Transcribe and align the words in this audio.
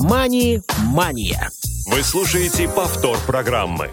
«Мани-мания». 0.00 1.50
Вы 1.86 2.02
слушаете 2.02 2.68
повтор 2.68 3.18
программы. 3.26 3.90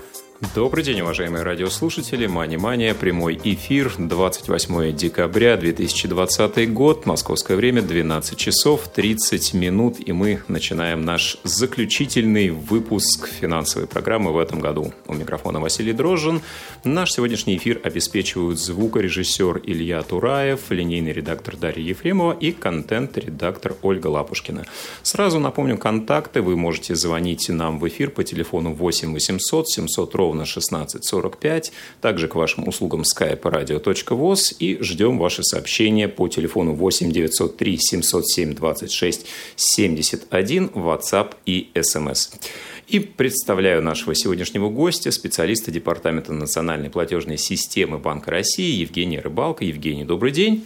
Добрый 0.54 0.84
день, 0.84 1.02
уважаемые 1.02 1.42
радиослушатели. 1.42 2.28
Мани-мания, 2.28 2.94
прямой 2.94 3.40
эфир, 3.44 3.92
28 3.98 4.96
декабря 4.96 5.58
2020 5.58 6.72
год, 6.74 7.08
московское 7.08 7.58
время, 7.58 7.82
12 7.82 8.38
часов 8.38 8.88
30 8.88 9.56
минут, 9.56 9.96
и 9.98 10.12
мы 10.12 10.44
начинаем 10.48 11.04
наш 11.04 11.38
заключительный 11.44 12.52
выпуск 12.52 13.28
финансовой 13.28 13.88
программы 13.88 14.32
в 14.32 14.38
этом 14.38 14.60
году. 14.60 14.94
У 15.08 15.16
микрофона 15.16 15.60
Василий 15.60 15.92
Дрожжин. 15.92 16.42
Наш 16.84 17.14
сегодняшний 17.14 17.58
эфир 17.58 17.82
обеспечивают 17.84 18.60
звукорежиссер 18.60 19.62
Илья 19.64 20.04
Тураев, 20.04 20.70
линейный 20.70 21.14
редактор 21.14 21.58
Дарья 21.58 21.84
Ефремова 21.84 22.34
и 22.34 22.52
контент-редактор 22.52 23.76
Ольга 23.82 24.06
Лапушкина. 24.06 24.66
Сразу 25.02 25.40
напомню 25.40 25.80
контакты. 25.80 26.44
Вы 26.44 26.56
можете 26.56 26.94
звонить 26.94 27.50
нам 27.50 27.80
в 27.80 27.88
эфир 27.88 28.12
по 28.12 28.24
телефону 28.24 28.76
8 28.76 29.14
800 29.14 29.68
700 29.68 30.14
ровно 30.14 30.27
16.45. 30.34 31.72
Также 32.02 32.28
к 32.28 32.36
вашим 32.36 32.68
услугам 32.68 33.02
skype 33.02 33.42
radio.voz 33.42 34.56
и 34.60 34.82
ждем 34.82 35.18
ваши 35.18 35.44
сообщения 35.44 36.08
по 36.08 36.28
телефону 36.28 36.74
8 36.74 37.12
903 37.12 37.78
707 37.78 38.54
26 38.54 39.26
71, 39.56 40.68
WhatsApp 40.68 41.36
и 41.46 41.70
SMS. 41.74 42.40
И 42.88 43.00
представляю 43.00 43.82
нашего 43.82 44.16
сегодняшнего 44.16 44.70
гостя, 44.70 45.12
специалиста 45.12 45.72
Департамента 45.72 46.32
национальной 46.32 46.90
платежной 46.90 47.38
системы 47.38 47.98
Банка 47.98 48.32
России 48.32 48.80
Евгения 48.80 49.20
Рыбалка. 49.20 49.66
Евгений, 49.66 50.06
добрый 50.06 50.32
день. 50.32 50.66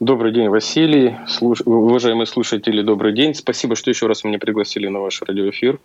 Добрый 0.00 0.32
день, 0.32 0.48
Василий. 0.48 1.16
Слуш... 1.26 1.60
Уважаемые 1.64 2.26
слушатели, 2.26 2.82
добрый 2.82 3.12
день. 3.12 3.34
Спасибо, 3.34 3.74
что 3.74 3.90
еще 3.90 4.06
раз 4.06 4.24
меня 4.24 4.38
пригласили 4.38 4.86
на 4.86 5.00
ваш 5.00 5.20
радиоэфир. 5.22 5.80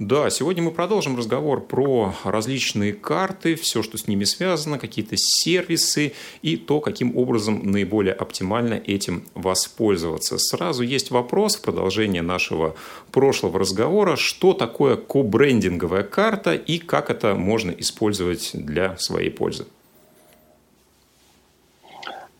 Да, 0.00 0.30
сегодня 0.30 0.62
мы 0.62 0.70
продолжим 0.70 1.14
разговор 1.14 1.60
про 1.60 2.14
различные 2.24 2.94
карты, 2.94 3.54
все, 3.54 3.82
что 3.82 3.98
с 3.98 4.08
ними 4.08 4.24
связано, 4.24 4.78
какие-то 4.78 5.16
сервисы 5.18 6.14
и 6.40 6.56
то, 6.56 6.80
каким 6.80 7.18
образом 7.18 7.70
наиболее 7.70 8.14
оптимально 8.14 8.80
этим 8.86 9.24
воспользоваться. 9.34 10.38
Сразу 10.38 10.84
есть 10.84 11.10
вопрос 11.10 11.56
в 11.56 11.62
продолжение 11.62 12.22
нашего 12.22 12.76
прошлого 13.12 13.58
разговора, 13.58 14.16
что 14.16 14.54
такое 14.54 14.96
кобрендинговая 14.96 16.02
карта 16.02 16.54
и 16.54 16.78
как 16.78 17.10
это 17.10 17.34
можно 17.34 17.70
использовать 17.70 18.52
для 18.54 18.96
своей 18.96 19.30
пользы. 19.30 19.66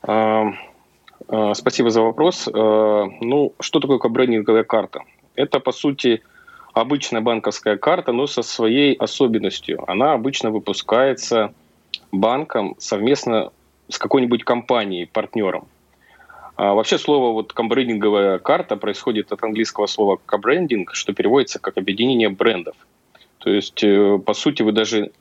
А, 0.00 0.46
а, 1.28 1.52
спасибо 1.52 1.90
за 1.90 2.00
вопрос. 2.00 2.48
А, 2.48 3.04
ну, 3.20 3.52
что 3.60 3.80
такое 3.80 3.98
кобрендинговая 3.98 4.64
карта? 4.64 5.02
Это, 5.34 5.60
по 5.60 5.72
сути, 5.72 6.22
обычная 6.72 7.20
банковская 7.20 7.76
карта, 7.76 8.12
но 8.12 8.26
со 8.26 8.42
своей 8.42 8.94
особенностью. 8.94 9.82
Она 9.90 10.12
обычно 10.12 10.50
выпускается 10.50 11.52
банком 12.12 12.76
совместно 12.78 13.52
с 13.88 13.98
какой-нибудь 13.98 14.44
компанией, 14.44 15.06
партнером. 15.06 15.66
А 16.56 16.74
вообще 16.74 16.98
слово 16.98 17.32
вот 17.32 17.52
комбрендинговая 17.52 18.38
карта 18.38 18.76
происходит 18.76 19.32
от 19.32 19.42
английского 19.42 19.86
слова 19.86 20.18
кобрендинг, 20.24 20.94
что 20.94 21.12
переводится 21.12 21.58
как 21.58 21.78
объединение 21.78 22.28
брендов. 22.28 22.76
То 23.38 23.50
есть, 23.50 23.82
э, 23.82 24.18
по 24.18 24.34
сути, 24.34 24.62
вы 24.62 24.72
даже, 24.72 25.12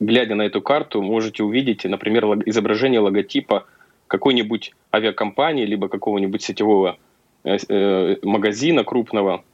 глядя 0.00 0.34
на 0.34 0.42
эту 0.42 0.60
карту, 0.60 1.00
можете 1.00 1.44
увидеть, 1.44 1.84
например, 1.84 2.24
изображение 2.46 3.00
логотипа 3.00 3.66
какой-нибудь 4.08 4.74
авиакомпании, 4.92 5.64
либо 5.64 5.88
какого-нибудь 5.88 6.42
сетевого 6.42 6.98
э, 7.44 7.58
э, 7.68 8.16
магазина 8.22 8.82
крупного– 8.82 9.44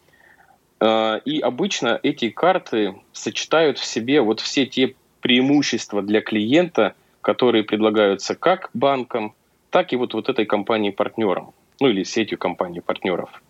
и 0.87 1.41
обычно 1.41 1.99
эти 2.03 2.31
карты 2.31 2.95
сочетают 3.13 3.79
в 3.79 3.85
себе 3.85 4.21
вот 4.21 4.41
все 4.41 4.67
те 4.67 4.95
преимущества 5.21 6.03
для 6.03 6.21
клиента, 6.21 6.95
которые 7.23 7.65
предлагаются 7.65 8.35
как 8.35 8.69
банкам, 8.75 9.35
так 9.71 9.93
и 9.93 9.97
вот, 9.97 10.15
вот 10.15 10.29
этой 10.29 10.45
компании-партнерам, 10.45 11.53
ну 11.81 11.89
или 11.89 12.03
сетью 12.03 12.39
компаний-партнеров. 12.39 13.43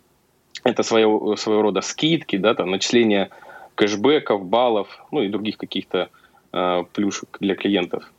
Это 0.63 0.83
своего, 0.83 1.35
своего 1.35 1.61
рода 1.61 1.81
скидки, 1.81 2.37
да, 2.37 2.55
там, 2.55 2.71
начисление 2.71 3.29
кэшбэков, 3.75 4.45
баллов, 4.45 4.87
ну 5.11 5.21
и 5.21 5.27
других 5.27 5.57
каких-то 5.57 6.09
э, 6.53 6.83
плюшек 6.93 7.37
для 7.41 7.55
клиентов. 7.55 8.11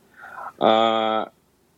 А, 0.59 1.31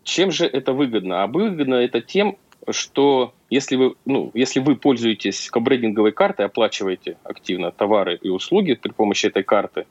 чем 0.03 0.31
же 0.31 0.45
это 0.45 0.73
выгодно? 0.73 1.23
А 1.23 1.27
выгодно 1.27 1.75
это 1.75 2.01
тем, 2.01 2.37
что 2.69 3.33
если 3.49 3.75
вы, 3.75 3.95
ну, 4.05 4.31
если 4.33 4.59
вы 4.59 4.75
пользуетесь 4.75 5.49
кобрендинговой 5.49 6.11
картой, 6.11 6.45
оплачиваете 6.45 7.17
активно 7.23 7.71
товары 7.71 8.19
и 8.21 8.29
услуги 8.29 8.75
при 8.75 8.91
помощи 8.91 9.25
этой 9.25 9.43
карты, 9.43 9.85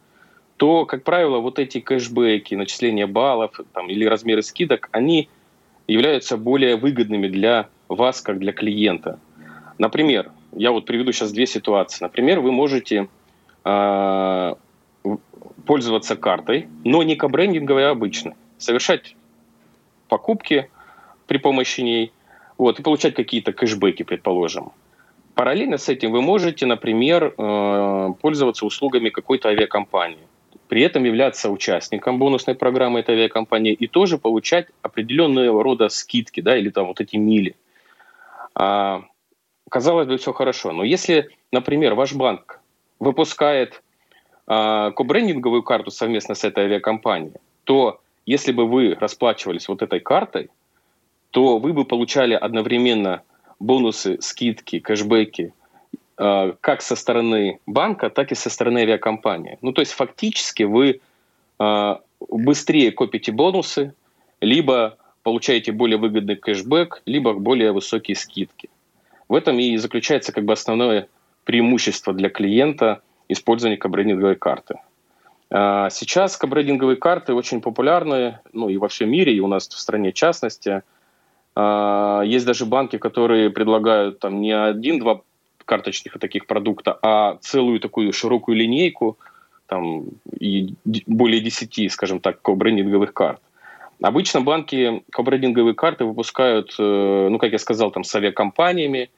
то, 0.57 0.87
как 0.87 1.05
правило, 1.05 1.39
вот 1.39 1.59
эти 1.59 1.81
кэшбэки, 1.81 2.55
начисления 2.55 3.07
баллов 3.07 3.61
там, 3.73 3.89
или 3.89 4.05
размеры 4.05 4.43
скидок, 4.43 4.89
они 4.93 5.29
являются 5.87 6.37
более 6.37 6.77
выгодными 6.77 7.29
для 7.29 7.69
вас, 7.89 8.21
как 8.21 8.39
для 8.39 8.53
клиента. 8.53 9.19
Например, 9.79 10.31
я 10.53 10.71
вот 10.71 10.85
приведу 10.85 11.13
сейчас 11.13 11.33
две 11.33 11.47
ситуации. 11.47 12.05
Например, 12.05 12.41
вы 12.41 12.53
можете 12.53 13.09
э, 13.65 14.55
пользоваться 15.67 16.17
картой, 16.17 16.69
но 16.85 17.03
не 17.03 17.17
кобрендинговой, 17.17 17.89
а 17.89 17.91
обычной. 17.91 18.35
Совершать 18.59 19.17
покупки 20.09 20.71
при 21.27 21.39
помощи 21.39 21.81
ней– 21.81 22.13
вот, 22.59 22.81
и 22.81 22.83
получать 22.83 23.15
какие-то 23.15 23.53
кэшбэки, 23.53 24.03
предположим. 24.03 24.73
Параллельно 25.35 25.79
с 25.79 25.89
этим 25.89 26.11
вы 26.11 26.21
можете, 26.21 26.67
например, 26.67 27.33
э, 27.39 28.09
пользоваться 28.21 28.67
услугами 28.67 29.09
какой-то 29.09 29.49
авиакомпании, 29.49 30.27
при 30.67 30.83
этом 30.83 31.05
являться 31.05 31.49
участником 31.49 32.19
бонусной 32.19 32.57
программы 32.57 33.01
этой 33.01 33.15
авиакомпании 33.15 33.73
и 33.73 33.87
тоже 33.87 34.19
получать 34.19 34.67
определенного 34.83 35.63
рода 35.63 35.89
скидки, 35.89 36.41
да, 36.41 36.59
или 36.59 36.71
там 36.71 36.89
вот 36.89 37.01
эти 37.01 37.17
мили. 37.17 37.55
А, 38.55 39.05
казалось 39.71 40.09
бы, 40.09 40.19
все 40.19 40.33
хорошо. 40.33 40.73
Но 40.73 40.83
если, 40.83 41.31
например, 41.53 41.95
ваш 41.95 42.15
банк 42.15 42.61
выпускает 42.99 43.81
а, 44.49 44.91
кобрендинговую 44.91 45.63
карту 45.63 45.93
совместно 45.93 46.35
с 46.35 46.43
этой 46.43 46.65
авиакомпанией, 46.65 47.37
то 47.63 48.01
если 48.27 48.51
бы 48.51 48.67
вы 48.67 48.97
расплачивались 48.99 49.69
вот 49.69 49.83
этой 49.83 50.01
картой, 50.01 50.51
то 51.31 51.59
вы 51.59 51.73
бы 51.73 51.85
получали 51.85 52.35
одновременно 52.35 53.23
бонусы, 53.59 54.19
скидки, 54.21 54.79
кэшбэки 54.79 55.53
э, 56.17 56.53
как 56.61 56.83
со 56.83 56.97
стороны 56.97 57.61
банка, 57.67 58.11
так 58.11 58.33
и 58.33 58.35
со 58.35 58.51
стороны 58.51 58.79
авиакомпании. 58.79 59.59
Ну, 59.61 59.73
то 59.73 59.81
есть 59.81 59.93
фактически 59.93 60.63
вы 60.63 61.01
э, 61.59 61.97
быстрее 62.31 62.93
копите 62.93 63.33
бонусы, 63.33 63.95
либо 64.41 64.97
получаете 65.23 65.73
более 65.73 65.99
выгодный 65.99 66.37
кэшбэк, 66.37 67.03
либо 67.05 67.35
более 67.35 67.73
высокие 67.73 68.17
скидки. 68.17 68.71
В 69.29 69.35
этом 69.35 69.59
и 69.59 69.77
заключается 69.77 70.33
как 70.33 70.45
бы 70.45 70.53
основное 70.55 71.09
преимущество 71.45 72.15
для 72.15 72.31
клиента 72.31 73.03
использования 73.29 73.77
кабрендинговой 73.77 74.37
карты. 74.37 74.77
А 75.51 75.91
сейчас 75.91 76.37
кабрендинговые 76.37 76.97
карты 76.97 77.35
очень 77.35 77.61
популярны, 77.61 78.39
ну 78.53 78.69
и 78.69 78.77
во 78.77 78.89
всем 78.89 79.11
мире, 79.11 79.35
и 79.35 79.41
у 79.41 79.49
нас 79.49 79.69
в 79.69 79.79
стране 79.79 80.13
в 80.13 80.15
частности– 80.15 80.83
есть 81.59 82.47
даже 82.47 82.67
банки, 82.67 82.99
которые 82.99 83.51
предлагают 83.51 84.21
там 84.21 84.41
не 84.41 84.53
один-два 84.53 85.23
карточных 85.69 86.19
таких 86.19 86.47
продукта, 86.47 86.99
а 87.03 87.37
целую 87.41 87.79
такую 87.79 88.13
широкую 88.13 88.57
линейку, 88.57 89.19
там 89.67 90.07
и 90.41 90.75
более 91.07 91.41
10, 91.41 91.93
скажем 91.93 92.21
так, 92.21 92.41
кобрендинговых 92.41 93.13
карт. 93.13 93.41
Обычно 94.01 94.41
банки 94.41 95.03
кобрендинговые 95.11 95.75
карты 95.75 96.05
выпускают, 96.05 96.75
э, 96.79 97.29
ну, 97.31 97.39
как 97.39 97.53
я 97.53 97.59
сказал, 97.59 97.91
там 97.91 98.05
с 98.05 98.15
авиакомпаниями. 98.15 99.11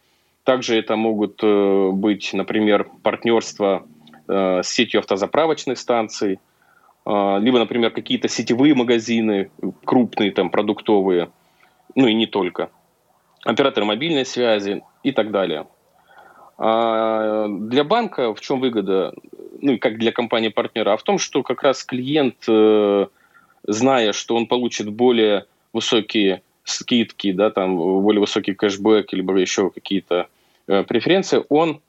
Также 0.45 0.77
это 0.77 0.97
могут 0.97 1.41
э, 1.43 1.91
быть, 1.93 2.31
например, 2.33 2.89
партнерства 3.03 3.87
э, 4.27 4.63
с 4.65 4.69
сетью 4.69 5.01
автозаправочных 5.01 5.79
станций, 5.79 6.41
либо, 7.07 7.59
например, 7.59 7.91
какие-то 7.93 8.29
сетевые 8.29 8.75
магазины 8.75 9.51
крупные, 9.85 10.33
там, 10.33 10.51
продуктовые– 10.51 11.31
ну 11.95 12.07
и 12.07 12.15
не 12.15 12.27
только, 12.27 12.71
операторы 13.45 13.87
мобильной 13.87 14.25
связи 14.25 14.83
и 15.03 15.13
так 15.13 15.31
далее. 15.31 15.67
А 16.59 17.49
для 17.49 17.85
банка 17.85 18.35
в 18.35 18.41
чем 18.41 18.61
выгода, 18.61 19.15
ну 19.61 19.73
и 19.73 19.79
как 19.79 19.99
для 19.99 20.13
компании-партнера, 20.13 20.93
а 20.93 20.97
в 20.97 21.03
том, 21.03 21.19
что 21.19 21.43
как 21.43 21.63
раз 21.63 21.85
клиент, 21.85 22.37
э, 22.49 23.07
зная, 23.67 24.13
что 24.13 24.37
он 24.37 24.47
получит 24.47 24.91
более 24.91 25.47
высокие 25.73 26.43
скидки, 26.65 27.33
да, 27.33 27.51
там 27.51 27.77
более 27.77 28.21
высокий 28.21 28.55
кэшбэк, 28.55 29.13
либо 29.13 29.37
еще 29.37 29.71
какие-то 29.71 30.29
э, 30.67 30.83
преференции, 30.85 31.43
он 31.49 31.81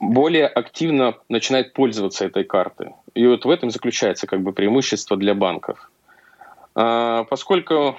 более 0.00 0.46
активно 0.46 1.14
начинает 1.28 1.72
пользоваться 1.72 2.24
этой 2.24 2.44
картой. 2.44 2.90
И 3.14 3.26
вот 3.26 3.44
в 3.44 3.50
этом 3.50 3.70
заключается 3.70 4.26
как 4.26 4.42
бы 4.42 4.52
преимущество 4.52 5.16
для 5.16 5.34
банков. 5.34 5.90
А, 6.74 7.24
поскольку 7.24 7.96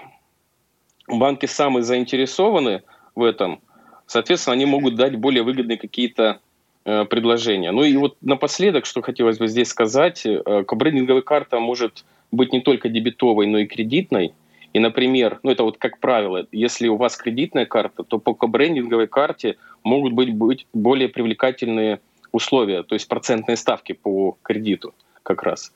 банки 1.08 1.46
самые 1.46 1.84
заинтересованы 1.84 2.84
в 3.16 3.24
этом, 3.24 3.62
соответственно, 4.08 4.56
они 4.56 4.66
могут 4.66 4.96
дать 4.96 5.16
более 5.16 5.44
выгодные 5.44 5.78
какие-то 5.78 6.40
э, 6.86 7.06
предложения. 7.06 7.72
Ну 7.72 7.84
и 7.84 7.96
вот 7.96 8.18
напоследок, 8.22 8.86
что 8.86 9.02
хотелось 9.02 9.38
бы 9.38 9.48
здесь 9.48 9.70
сказать, 9.70 10.26
э, 10.26 10.64
кобрендинговая 10.68 11.22
карта 11.22 11.60
может 11.60 12.06
быть 12.32 12.54
не 12.54 12.62
только 12.62 12.90
дебетовой, 12.90 13.48
но 13.48 13.60
и 13.60 13.66
кредитной. 13.66 14.34
И, 14.74 14.80
например, 14.80 15.40
ну 15.44 15.52
это 15.52 15.64
вот 15.64 15.78
как 15.78 16.00
правило, 16.00 16.48
если 16.52 16.90
у 16.90 16.98
вас 16.98 17.16
кредитная 17.16 17.66
карта, 17.66 18.04
то 18.04 18.20
по 18.20 18.34
кобрендинговой 18.34 19.08
карте 19.08 19.56
могут 19.84 20.14
быть, 20.14 20.34
быть 20.34 20.68
более 20.74 21.08
привлекательные 21.08 22.02
условия, 22.34 22.84
то 22.84 22.94
есть 22.96 23.08
процентные 23.08 23.56
ставки 23.56 23.94
по 23.94 24.38
кредиту 24.42 24.94
как 25.24 25.44
раз. 25.44 25.72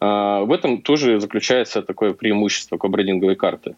А, 0.00 0.40
в 0.40 0.52
этом 0.52 0.82
тоже 0.82 1.20
заключается 1.20 1.82
такое 1.82 2.12
преимущество 2.12 2.76
кобрендинговой 2.76 3.36
карты. 3.36 3.74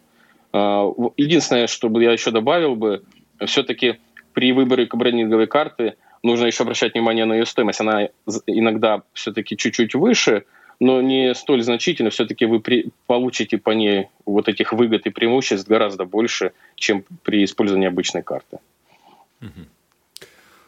А, 0.55 0.89
единственное, 1.17 1.67
что 1.67 1.91
я 2.01 2.12
еще 2.12 2.31
добавил 2.31 2.77
бы, 2.77 3.03
все-таки 3.45 3.99
при 4.33 4.53
выборе 4.53 4.87
кобрендинговой 4.87 5.49
карты 5.49 5.95
нужно 6.23 6.47
еще 6.47 6.62
обращать 6.62 6.95
внимание 6.95 7.25
на 7.25 7.33
ее 7.33 7.45
стоимость. 7.45 7.81
Она 7.81 8.09
иногда 8.47 9.03
все-таки 9.12 9.56
чуть-чуть 9.56 9.97
выше, 9.97 10.45
но 10.79 11.03
не 11.03 11.35
столь 11.35 11.62
значительно. 11.62 12.11
Все-таки 12.11 12.47
вы 12.47 12.61
при, 12.61 12.91
получите 13.09 13.59
по 13.59 13.71
ней 13.71 14.06
вот 14.25 14.49
этих 14.49 14.73
выгод 14.73 15.06
и 15.06 15.11
преимуществ 15.11 15.69
гораздо 15.69 16.05
больше, 16.05 16.53
чем 16.77 17.05
при 17.25 17.45
использовании 17.45 17.89
обычной 17.89 18.23
карты. 18.23 18.61
Угу. 19.41 19.67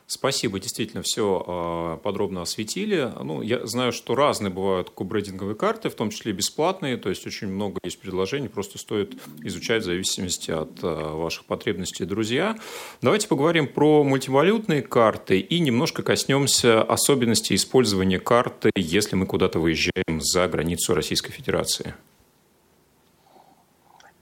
Спасибо, 0.08 0.60
действительно, 0.60 1.02
все 1.02 1.44
а, 1.46 1.96
подробно 1.96 2.42
осветили. 2.42 3.10
Ну, 3.24 3.42
я 3.42 3.66
знаю, 3.66 3.90
что 3.90 4.14
разные 4.14 4.52
бывают 4.52 4.88
кубрейдинговые 4.90 5.56
карты, 5.56 5.88
в 5.88 5.96
том 5.96 6.10
числе 6.10 6.32
бесплатные, 6.32 6.96
то 6.96 7.08
есть 7.08 7.26
очень 7.26 7.48
много 7.48 7.80
есть 7.82 7.98
предложений, 8.00 8.50
просто 8.50 8.78
стоит 8.78 9.16
изучать 9.42 9.82
в 9.82 9.86
зависимости 9.86 10.52
от 10.52 10.70
а, 10.82 11.16
ваших 11.16 11.44
потребностей, 11.46 12.04
друзья. 12.04 12.56
Давайте 13.02 13.26
поговорим 13.26 13.66
про 13.66 14.04
мультивалютные 14.04 14.82
карты 14.82 15.40
и 15.40 15.58
немножко 15.58 16.04
коснемся 16.04 16.82
особенностей 16.82 17.56
использования 17.56 18.20
карты, 18.20 18.70
если 18.76 19.16
мы 19.16 19.26
куда-то 19.26 19.58
выезжаем 19.58 20.20
за 20.20 20.46
границу 20.46 20.94
Российской 20.94 21.32
Федерации. 21.32 21.94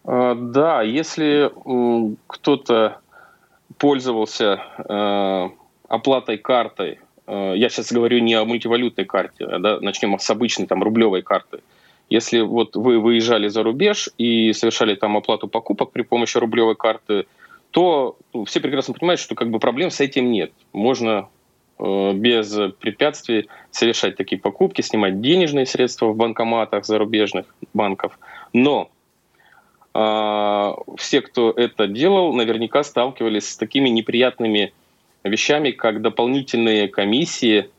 А, 0.04 0.34
да, 0.34 0.80
если 0.80 1.52
кто-то 2.26 3.00
пользовался 3.76 4.62
оплатой 5.94 6.38
картой, 6.38 6.98
э, 7.26 7.54
я 7.56 7.68
сейчас 7.68 7.92
говорю 7.92 8.18
не 8.18 8.34
о 8.34 8.44
мультивалютной 8.44 9.04
карте, 9.04 9.44
а 9.44 9.58
да, 9.58 9.80
начнем 9.80 10.18
с 10.18 10.28
обычной 10.30 10.66
там 10.66 10.82
рублевой 10.82 11.22
карты. 11.22 11.60
Если 12.10 12.40
вот 12.40 12.76
вы 12.76 12.98
выезжали 12.98 13.48
за 13.48 13.62
рубеж 13.62 14.10
и 14.18 14.52
совершали 14.52 14.94
там 14.94 15.16
оплату 15.16 15.48
покупок 15.48 15.90
при 15.90 16.02
помощи 16.02 16.36
рублевой 16.36 16.76
карты, 16.76 17.26
то 17.70 18.16
ну, 18.32 18.44
все 18.44 18.60
прекрасно 18.60 18.94
понимают, 18.94 19.20
что 19.20 19.34
как 19.34 19.50
бы 19.50 19.58
проблем 19.58 19.90
с 19.90 20.00
этим 20.00 20.30
нет. 20.30 20.52
Можно 20.72 21.28
э, 21.78 22.12
без 22.12 22.56
препятствий 22.78 23.48
совершать 23.70 24.16
такие 24.16 24.40
покупки, 24.40 24.82
снимать 24.82 25.20
денежные 25.20 25.66
средства 25.66 26.06
в 26.06 26.16
банкоматах 26.16 26.84
зарубежных 26.84 27.46
банков. 27.72 28.18
Но 28.52 28.90
э, 29.94 30.72
все, 30.98 31.22
кто 31.22 31.50
это 31.50 31.88
делал, 31.88 32.32
наверняка 32.34 32.84
сталкивались 32.84 33.48
с 33.48 33.56
такими 33.56 33.88
неприятными 33.88 34.72
вещами, 35.24 35.70
как 35.70 36.02
дополнительные 36.02 36.88
комиссии, 36.88 37.70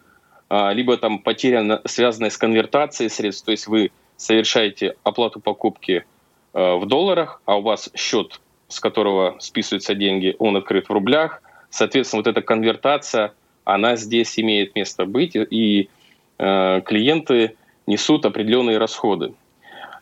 а, 0.50 0.74
либо 0.74 0.98
там 0.98 1.20
потеря, 1.20 1.82
связанная 1.86 2.30
с 2.30 2.38
конвертацией 2.38 3.10
средств, 3.10 3.46
то 3.46 3.52
есть 3.52 3.68
вы 3.68 3.92
совершаете 4.18 4.96
оплату 5.04 5.40
покупки 5.40 6.06
а, 6.54 6.78
в 6.78 6.86
долларах, 6.88 7.42
а 7.46 7.58
у 7.58 7.62
вас 7.62 7.90
счет, 7.96 8.42
с 8.68 8.80
которого 8.80 9.38
списываются 9.40 9.96
деньги, 9.96 10.36
он 10.40 10.58
открыт 10.58 10.90
в 10.90 10.92
рублях, 10.92 11.42
соответственно, 11.70 12.22
вот 12.22 12.28
эта 12.28 12.42
конвертация, 12.42 13.34
она 13.64 13.96
здесь 13.96 14.38
имеет 14.40 14.76
место 14.76 15.06
быть, 15.06 15.36
и 15.36 15.90
а, 16.38 16.82
клиенты 16.82 17.56
несут 17.88 18.26
определенные 18.26 18.80
расходы. 18.80 19.34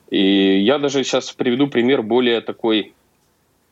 И 0.09 0.59
я 0.59 0.77
даже 0.77 1.03
сейчас 1.03 1.31
приведу 1.31 1.67
пример 1.67 2.03
более 2.03 2.39
такой, 2.41 2.93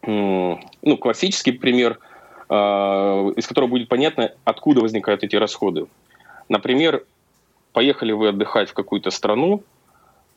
ну, 0.03 0.97
классический 0.97 1.51
пример– 1.51 1.99
из 2.51 3.47
которого 3.47 3.69
будет 3.69 3.87
понятно, 3.87 4.33
откуда 4.43 4.81
возникают 4.81 5.23
эти 5.23 5.37
расходы. 5.37 5.87
Например, 6.49 7.05
поехали 7.71 8.11
вы 8.11 8.27
отдыхать 8.29 8.69
в 8.69 8.73
какую-то 8.73 9.09
страну, 9.09 9.63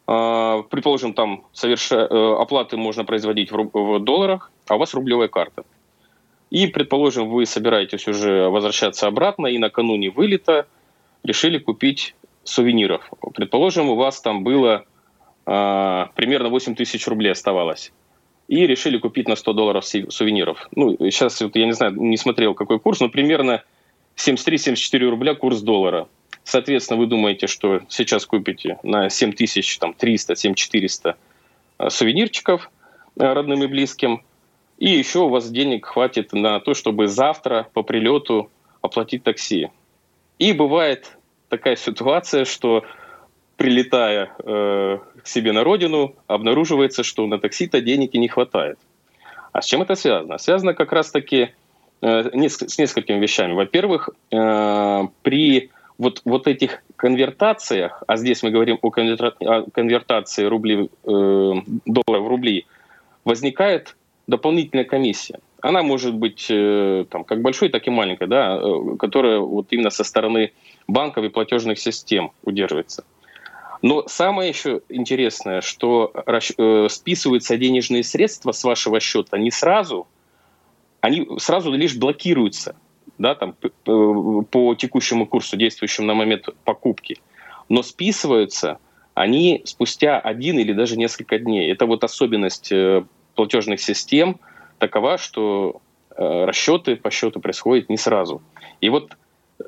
а, 0.07 0.63
предположим, 0.63 1.15
там 1.15 1.45
соверша... 1.53 2.07
Э, 2.09 2.37
оплаты 2.41 2.77
можно 2.77 3.05
производить 3.05 3.51
в 3.51 3.99
долларах, 4.01 4.51
а 4.69 4.77
у 4.77 4.79
вас 4.79 4.95
рублевая 4.95 5.29
карта. 5.29 5.65
И, 6.51 6.67
предположим, 6.67 7.31
вы 7.31 7.47
собираетесь 7.47 8.07
уже 8.07 8.49
возвращаться 8.49 9.07
обратно, 9.07 9.47
и 9.47 9.59
накануне 9.59 10.11
вылета 10.11 10.67
решили 11.23 11.59
купить 11.59 12.15
сувениров. 12.45 13.11
Предположим, 13.35 13.89
у 13.89 13.97
вас 13.97 14.21
там 14.21 14.45
было 14.45 14.85
а, 15.47 16.11
примерно 16.15 16.51
8 16.51 16.75
тысяч 16.75 17.07
рублей 17.09 17.33
оставалось 17.33 17.93
и 18.49 18.67
решили 18.67 18.99
купить 18.99 19.29
на 19.29 19.37
100 19.37 19.53
долларов 19.53 19.85
сувениров. 19.85 20.69
Ну, 20.75 20.97
сейчас, 20.99 21.41
вот, 21.41 21.57
я 21.57 21.67
не 21.67 21.73
знаю, 21.73 21.95
не 21.95 22.17
смотрел, 22.17 22.55
какой 22.55 22.79
курс, 22.79 23.01
но 23.01 23.09
примерно 23.09 23.63
73-74 24.17 25.09
рубля 25.09 25.35
курс 25.35 25.61
доллара. 25.61 26.09
Соответственно, 26.45 27.01
вы 27.01 27.07
думаете, 27.07 27.47
что 27.47 27.81
сейчас 27.89 28.27
купите 28.27 28.79
на 28.83 29.09
7300, 29.09 29.95
7400 30.37 31.17
э, 31.79 31.91
сувенирчиков 31.91 32.71
э, 33.17 33.33
родным 33.33 33.63
и 33.63 33.67
близким, 33.67 34.23
и 34.79 34.91
еще 34.91 35.21
у 35.21 35.29
вас 35.29 35.51
денег 35.51 35.87
хватит 35.87 36.33
на 36.33 36.61
то, 36.61 36.75
чтобы 36.75 37.09
завтра 37.09 37.69
по 37.73 37.83
прилету 37.83 38.51
оплатить 38.83 39.23
такси. 39.23 39.71
И 40.39 40.53
бывает 40.53 41.17
такая 41.49 41.77
ситуация, 41.77 42.45
что 42.45 42.85
прилетая 43.57 44.31
э, 44.39 44.99
к 45.23 45.27
себе 45.27 45.53
на 45.53 45.65
родину, 45.65 46.15
обнаруживается, 46.27 47.03
что 47.03 47.27
на 47.27 47.39
такси-то 47.39 47.81
денег 47.81 48.15
и 48.15 48.19
не 48.19 48.29
хватает. 48.29 48.79
А 49.53 49.63
с 49.63 49.67
чем 49.67 49.83
это 49.83 49.95
связано? 49.95 50.39
Связано 50.39 50.75
как 50.75 50.93
раз-таки 50.93 51.51
э, 52.01 52.49
с 52.49 52.79
несколькими 52.79 53.19
вещами. 53.19 53.53
Во-первых, 53.53 54.11
э, 54.31 55.09
при 55.23 55.71
вот, 55.99 56.23
вот 56.25 56.49
этих 56.49 56.83
конвертациях, 56.97 58.03
а 58.07 58.17
здесь 58.17 58.43
мы 58.43 58.51
говорим 58.51 58.79
о, 58.83 58.91
конвертации 58.91 60.45
рубли, 60.45 60.89
э, 61.05 61.53
доллара 61.87 62.21
в 62.21 62.29
рубли, 62.29 62.67
возникает 63.25 63.97
дополнительная 64.27 64.85
комиссия. 64.85 65.39
Она 65.61 65.83
может 65.83 66.15
быть 66.15 66.47
э, 66.51 67.05
там, 67.09 67.25
как 67.25 67.41
большой, 67.41 67.69
так 67.69 67.87
и 67.87 67.91
маленькой, 67.91 68.27
да, 68.27 68.59
э, 68.61 68.97
которая 68.99 69.39
вот 69.39 69.69
именно 69.71 69.91
со 69.91 70.05
стороны 70.05 70.53
банков 70.87 71.25
и 71.25 71.29
платежных 71.29 71.79
систем 71.79 72.33
удерживается. 72.43 73.05
Но 73.85 74.09
самое 74.09 74.49
еще 74.49 74.81
интересное, 74.89 75.61
что 75.61 76.11
э, 76.15 76.89
списываются 76.89 77.59
денежные 77.59 78.03
средства 78.03 78.53
с 78.53 78.65
вашего 78.65 78.99
счета 78.99 79.37
не 79.37 79.51
сразу, 79.51 80.09
они 81.03 81.29
сразу 81.37 81.71
лишь 81.71 81.95
блокируются 81.95 82.77
да, 83.19 83.35
там, 83.35 83.55
по 83.85 84.75
текущему 84.75 85.27
курсу, 85.27 85.59
действующему 85.59 86.07
на 86.07 86.15
момент 86.15 86.49
покупки. 86.65 87.19
Но 87.69 87.83
списываются 87.83 88.79
они 89.13 89.61
спустя 89.67 90.19
один 90.19 90.59
или 90.59 90.73
даже 90.73 90.97
несколько 90.97 91.39
дней. 91.39 91.71
Это 91.71 91.85
вот 91.85 92.05
особенность 92.05 92.73
э, 92.73 93.05
платежных 93.35 93.83
систем 93.83 94.41
такова, 94.79 95.19
что 95.19 95.83
э, 96.17 96.45
расчеты 96.47 96.97
по 96.97 97.11
счету 97.11 97.39
происходят 97.39 97.91
не 97.91 97.99
сразу. 97.99 98.41
И 98.81 98.89
вот 98.89 99.15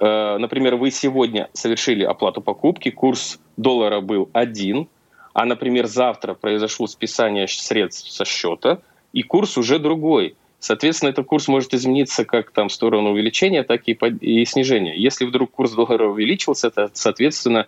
например, 0.01 0.77
вы 0.77 0.91
сегодня 0.91 1.49
совершили 1.53 2.05
оплату 2.05 2.41
покупки, 2.41 2.91
курс 2.91 3.39
доллара 3.57 4.01
был 4.01 4.29
один, 4.33 4.89
а, 5.33 5.45
например, 5.45 5.87
завтра 5.87 6.33
произошло 6.33 6.87
списание 6.87 7.47
средств 7.47 8.11
со 8.11 8.25
счета, 8.25 8.81
и 9.13 9.23
курс 9.23 9.59
уже 9.59 9.79
другой. 9.79 10.35
Соответственно, 10.61 11.11
этот 11.11 11.27
курс 11.27 11.47
может 11.47 11.75
измениться 11.75 12.25
как 12.25 12.51
там 12.53 12.69
в 12.69 12.73
сторону 12.73 13.11
увеличения, 13.11 13.63
так 13.63 13.83
и, 13.85 13.93
под, 13.93 14.23
и 14.23 14.47
снижения. 14.47 14.97
Если 14.97 15.27
вдруг 15.27 15.51
курс 15.51 15.73
доллара 15.73 16.07
увеличился, 16.07 16.71
то, 16.71 16.91
соответственно, 16.95 17.67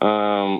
э, 0.00 0.58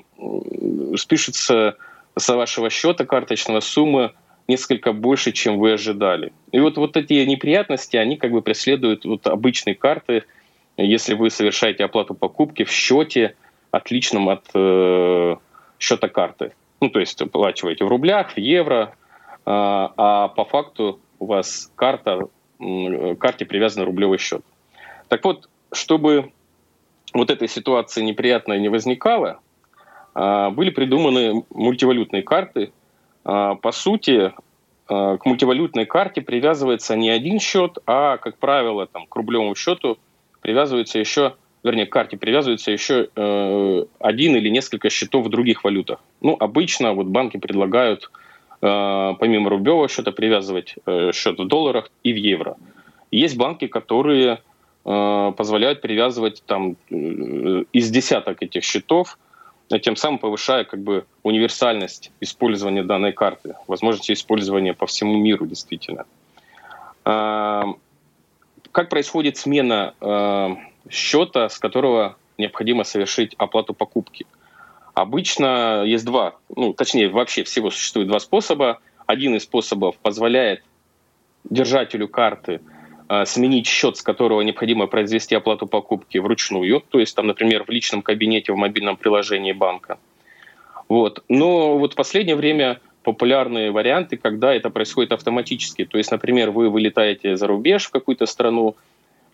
спишется 0.97 1.77
со 2.17 2.37
вашего 2.37 2.69
счета 2.69 3.07
карточного 3.07 3.61
сумма 3.61 4.13
несколько 4.49 4.93
больше, 4.93 5.31
чем 5.31 5.57
вы 5.59 5.75
ожидали. 5.75 6.33
И 6.51 6.59
вот, 6.59 6.77
вот 6.77 6.97
эти 6.97 7.13
неприятности, 7.25 7.97
они 7.97 8.17
как 8.17 8.33
бы 8.33 8.43
преследуют 8.43 9.05
вот 9.05 9.29
обычные 9.29 9.77
карты– 9.77 10.25
если 10.83 11.15
вы 11.15 11.31
совершаете 11.31 11.85
оплату 11.85 12.15
покупки 12.15 12.65
в 12.65 12.71
счете, 12.71 13.37
отличном 13.71 14.29
от 14.29 14.47
э, 14.55 15.37
счета 15.79 16.09
карты. 16.09 16.53
Ну, 16.81 16.91
то 16.91 17.01
есть 17.01 17.21
оплачиваете 17.21 17.85
в 17.85 17.89
рублях, 17.89 18.33
в 18.33 18.39
евро, 18.39 18.95
э, 18.95 19.41
а 19.47 20.29
по 20.29 20.45
факту 20.45 21.01
у 21.19 21.27
вас 21.27 21.71
карта, 21.77 22.29
э, 22.59 23.15
карте 23.17 23.45
привязан 23.45 23.85
рублевый 23.85 24.19
счет. 24.19 24.43
Так 25.09 25.25
вот, 25.25 25.49
чтобы 25.73 26.33
вот 27.13 27.31
этой 27.31 27.49
ситуации 27.49 28.03
неприятной 28.03 28.61
не 28.61 28.69
возникало, 28.69 29.41
э, 30.15 30.51
были 30.51 30.71
придуманы 30.71 31.45
мультивалютные 31.51 32.23
карты. 32.23 32.73
Э, 33.25 33.57
по 33.61 33.73
сути, 33.73 34.33
к 34.89 35.21
мультивалютной 35.25 35.87
карте 35.87 36.21
привязывается 36.21 36.97
не 36.97 37.11
один 37.11 37.39
счет, 37.39 37.79
а, 37.87 38.17
как 38.17 38.39
правило, 38.39 38.89
там, 38.89 39.07
к 39.07 39.15
рублевому 39.15 39.55
счету 39.55 40.01
привязывается 40.41 40.99
еще, 40.99 41.35
вернее, 41.63 41.87
к 41.87 41.93
карте 41.93 42.17
привязывается 42.17 42.71
еще 42.71 43.09
э, 43.15 43.85
один 43.99 44.37
или 44.37 44.49
несколько 44.49 44.91
счетов 44.91 45.27
в 45.27 45.29
других 45.29 45.65
валютах. 45.65 46.01
Ну, 46.21 46.37
обычно 46.39 46.93
вот 46.93 47.07
банки 47.07 47.37
предлагают 47.37 48.11
э, 48.63 49.15
помимо 49.19 49.51
рублевого 49.51 49.89
счета 49.89 50.13
привязывать 50.13 50.75
э, 50.87 51.13
счет 51.13 51.39
в 51.39 51.47
долларах 51.47 51.91
и 52.03 52.13
в 52.13 52.17
евро. 52.17 52.57
Есть 53.11 53.37
банки, 53.37 53.67
которые 53.67 54.41
э, 54.85 55.33
позволяют 55.37 55.81
привязывать 55.81 56.43
там 56.47 56.77
э, 56.91 57.65
из 57.73 57.91
десяток 57.91 58.43
этих 58.43 58.65
счетов– 58.65 59.19
тем 59.79 59.95
самым 59.95 60.19
повышая 60.19 60.65
как 60.65 60.81
бы 60.81 61.07
универсальность 61.23 62.11
использования 62.21 62.83
данной 62.83 63.13
карты, 63.13 63.55
возможность 63.69 64.11
использования 64.11 64.75
по 64.75 64.87
всему 64.87 65.17
миру 65.17 65.47
действительно. 65.47 66.07
Как 68.73 68.89
происходит 68.89 69.37
смена 69.37 69.95
а, 70.01 70.57
счета, 70.89 71.49
с 71.49 71.59
которого 71.59 72.17
необходимо 72.39 72.85
совершить 72.85 73.35
оплату 73.39 73.75
покупки? 73.75 74.27
Обычно 74.95 75.85
есть 75.85 76.05
два, 76.05 76.37
ну, 76.55 76.73
точнее, 76.73 77.09
вообще 77.09 77.45
всего 77.45 77.71
существует 77.71 78.09
два 78.09 78.21
способа. 78.21 78.81
Один 79.07 79.35
из 79.37 79.45
способов 79.45 79.97
позволяет 79.99 80.63
держателю 81.45 82.09
карты– 82.09 82.61
а, 83.13 83.27
сменить 83.27 83.67
счет, 83.67 83.97
с 83.97 84.03
которого 84.03 84.41
необходимо 84.41 84.87
произвести 84.87 85.35
оплату 85.35 85.67
покупки 85.67 86.19
вручную, 86.19 86.81
то 86.91 87.01
есть 87.01 87.17
там, 87.17 87.27
например, 87.27 87.65
в 87.65 87.69
личном 87.69 88.03
кабинете 88.03 88.53
в 88.53 88.57
мобильном 88.57 88.97
приложении 88.97 89.51
банка. 89.51 89.99
Вот. 90.89 91.25
Но 91.29 91.77
вот 91.77 91.95
в 91.95 91.97
последнее 91.97 92.37
время 92.37 92.81
популярные 93.03 93.71
варианты, 93.71 94.17
когда 94.17 94.55
это 94.55 94.71
происходит 94.71 95.13
автоматически. 95.13 95.85
То 95.85 95.99
есть, 95.99 96.11
например, 96.11 96.51
вы 96.51 96.69
вылетаете 96.69 97.37
за 97.37 97.47
рубеж 97.47 97.87
в 97.87 97.91
какую-то 97.91 98.27
страну, 98.27 98.77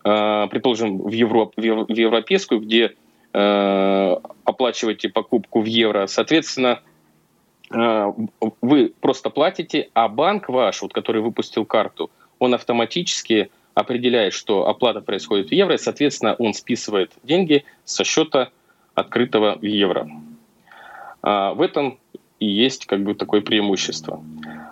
э, 0.03 0.47
предположим, 0.49 0.99
в, 0.99 1.11
Европ, 1.11 1.53
в 1.57 1.61
европейскую, 1.61 2.61
где 2.61 2.93
э, 3.33 4.15
оплачиваете 4.45 5.09
покупку 5.09 5.61
в 5.61 5.65
евро. 5.65 6.07
Соответственно, 6.07 6.81
э, 7.71 8.13
вы 8.61 8.93
просто 9.01 9.29
платите, 9.29 9.89
а 9.93 10.07
банк 10.07 10.49
ваш, 10.49 10.81
вот, 10.81 10.93
который 10.93 11.21
выпустил 11.21 11.65
карту, 11.65 12.09
он 12.39 12.53
автоматически 12.53 13.49
определяет, 13.73 14.33
что 14.33 14.67
оплата 14.67 15.01
происходит 15.01 15.49
в 15.49 15.51
евро, 15.51 15.75
и, 15.75 15.77
соответственно, 15.77 16.35
он 16.39 16.53
списывает 16.53 17.11
деньги 17.23 17.63
со 17.83 18.03
счета 18.03 18.49
открытого 18.95 19.57
в 19.59 19.63
евро. 19.63 20.09
А, 21.21 21.53
в 21.53 21.61
этом 21.61 21.99
и 22.39 22.45
есть 22.45 22.85
как 22.85 23.03
бы 23.03 23.15
такое 23.15 23.41
преимущество. 23.41 24.23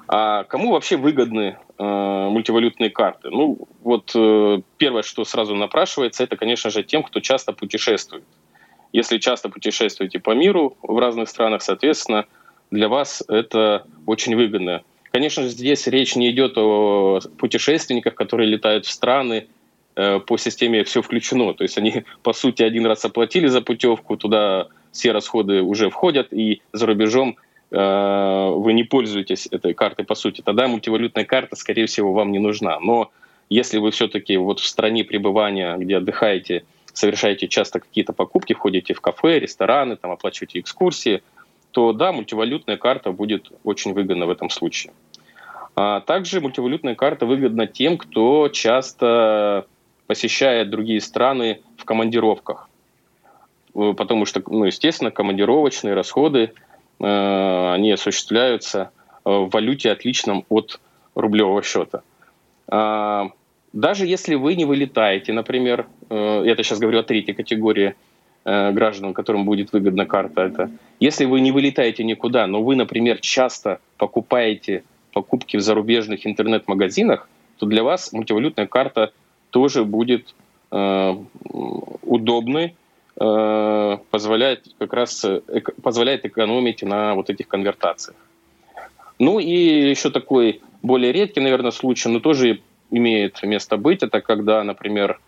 А 0.08 0.44
кому 0.44 0.72
вообще 0.72 0.98
выгодны 0.98 1.58
э, 1.78 1.84
мультивалютные 1.84 2.92
карты? 2.92 3.30
Ну, 3.30 3.58
вот 3.82 4.12
э, 4.16 4.62
первое, 4.78 5.02
что 5.02 5.26
сразу 5.26 5.56
напрашивается, 5.56 6.24
это, 6.24 6.38
конечно 6.38 6.70
же, 6.70 6.84
тем, 6.84 7.02
кто 7.02 7.20
часто 7.22 7.54
путешествует. 7.54 8.24
Если 8.94 9.18
часто 9.18 9.50
путешествуете 9.50 10.20
по 10.20 10.32
миру 10.32 10.78
в 10.82 10.98
разных 11.00 11.28
странах, 11.28 11.64
соответственно, 11.64 12.26
для 12.72 12.88
вас 12.88 13.24
это 13.28 13.86
очень 14.06 14.36
выгодно. 14.36 14.84
Конечно 15.12 15.44
же, 15.44 15.50
здесь 15.50 15.88
речь 15.88 16.16
не 16.16 16.30
идет 16.30 16.58
о 16.58 17.20
путешественниках, 17.38 18.16
которые 18.16 18.48
летают 18.48 18.86
в 18.86 18.92
страны 18.92 19.48
э, 19.96 20.20
по 20.20 20.38
системе 20.38 20.84
«все 20.84 21.02
включено». 21.02 21.54
То 21.54 21.64
есть 21.64 21.78
они, 21.78 22.04
по 22.22 22.34
сути, 22.34 22.62
один 22.62 22.86
раз 22.86 23.06
оплатили 23.06 23.48
за 23.48 23.62
путевку, 23.62 24.18
туда 24.18 24.68
все 24.92 25.12
расходы 25.14 25.62
уже 25.62 25.90
входят, 25.90 26.32
и 26.32 26.62
за 26.74 26.86
рубежом 26.86 27.38
вы 27.72 28.74
не 28.74 28.84
пользуетесь 28.84 29.48
этой 29.48 29.74
картой, 29.74 30.06
по 30.06 30.16
сути. 30.16 30.42
Тогда 30.42 30.68
мультивалютная 30.68 31.26
карта, 31.26 31.56
скорее 31.56 31.88
всего, 31.88 32.14
вам 32.14 32.32
не 32.32 32.40
нужна. 32.40 32.80
Но 32.80 33.12
если 33.50 33.78
вы 33.78 33.92
все-таки 33.92 34.38
вот 34.38 34.60
в 34.60 34.66
стране 34.66 35.04
пребывания, 35.04 35.76
где 35.78 35.98
отдыхаете, 35.98 36.64
совершаете 36.94 37.48
часто 37.48 37.80
какие-то 37.80 38.14
покупки, 38.14 38.54
ходите 38.54 38.94
в 38.94 39.02
кафе, 39.02 39.40
рестораны, 39.40 39.96
там, 39.96 40.12
оплачиваете 40.12 40.60
экскурсии, 40.60 41.22
то 41.72 41.92
да, 41.92 42.12
мультивалютная 42.12 42.78
карта 42.78 43.12
будет 43.12 43.52
очень 43.64 43.94
выгодна 43.94 44.26
в 44.26 44.30
этом 44.30 44.50
случае. 44.50 44.94
А 45.76 46.00
также 46.00 46.40
мультивалютная 46.40 46.96
карта 46.96 47.26
выгодна 47.26 47.68
тем, 47.68 47.98
кто 47.98 48.48
часто 48.48 49.68
посещает 50.08 50.70
другие 50.70 51.02
страны 51.02 51.60
в 51.78 51.84
командировках. 51.84 52.70
Э, 53.76 53.94
потому 53.96 54.26
что, 54.26 54.42
ну, 54.48 54.64
естественно, 54.64 55.12
командировочные 55.12 55.94
расходы, 55.94 56.40
э, 56.40 56.52
они 57.00 57.92
осуществляются 57.92 58.92
э, 59.26 59.30
в 59.30 59.50
валюте, 59.50 59.92
отличном 59.92 60.46
от 60.50 60.80
рублевого 61.14 61.62
счета. 61.64 62.04
А, 62.68 63.32
даже 63.74 64.06
если 64.06 64.36
вы 64.36 64.56
не 64.56 64.66
вылетаете, 64.66 65.34
например, 65.34 65.88
э, 66.10 66.44
это 66.46 66.64
сейчас 66.64 66.80
говорю 66.80 67.00
о 67.00 67.04
третьей 67.04 67.34
категории 67.34 67.96
э, 68.46 68.72
граждан, 68.72 69.14
которым 69.14 69.46
будет 69.46 69.74
выгодна 69.74 70.06
карта, 70.06 70.42
это 70.42 70.72
если 71.00 71.26
вы 71.26 71.42
не 71.42 71.52
вылетаете 71.52 72.04
никуда, 72.04 72.48
но 72.48 72.64
вы, 72.64 72.76
например, 72.76 73.20
часто 73.20 73.80
покупаете 73.98 74.84
покупки 75.14 75.58
в 75.58 75.62
зарубежных 75.62 76.26
интернет-магазинах, 76.26 77.30
то 77.58 77.66
для 77.66 77.84
вас 77.84 78.12
мультивалютная 78.14 78.68
карта 78.68 79.12
тоже 79.50 79.84
будет 79.84 80.36
э, 80.72 81.16
удобной, 82.02 82.66
э, 82.66 82.72
позволяет 83.18 84.68
как 84.78 84.92
раз 84.94 85.26
позволяет 85.82 86.26
экономить 86.26 86.84
на 86.84 87.16
вот 87.16 87.30
этих 87.30 87.48
конвертациях. 87.48 88.18
Ну 89.20 89.40
и 89.40 89.90
еще 89.90 90.10
такой 90.10 90.62
более 90.82 91.12
редкий, 91.12 91.40
наверное, 91.40 91.72
случай, 91.72 92.10
но 92.10 92.20
тоже 92.20 92.60
имеет 92.92 93.42
место 93.44 93.78
быть, 93.78 94.04
это 94.04 94.22
когда, 94.22 94.64
например, 94.64 95.20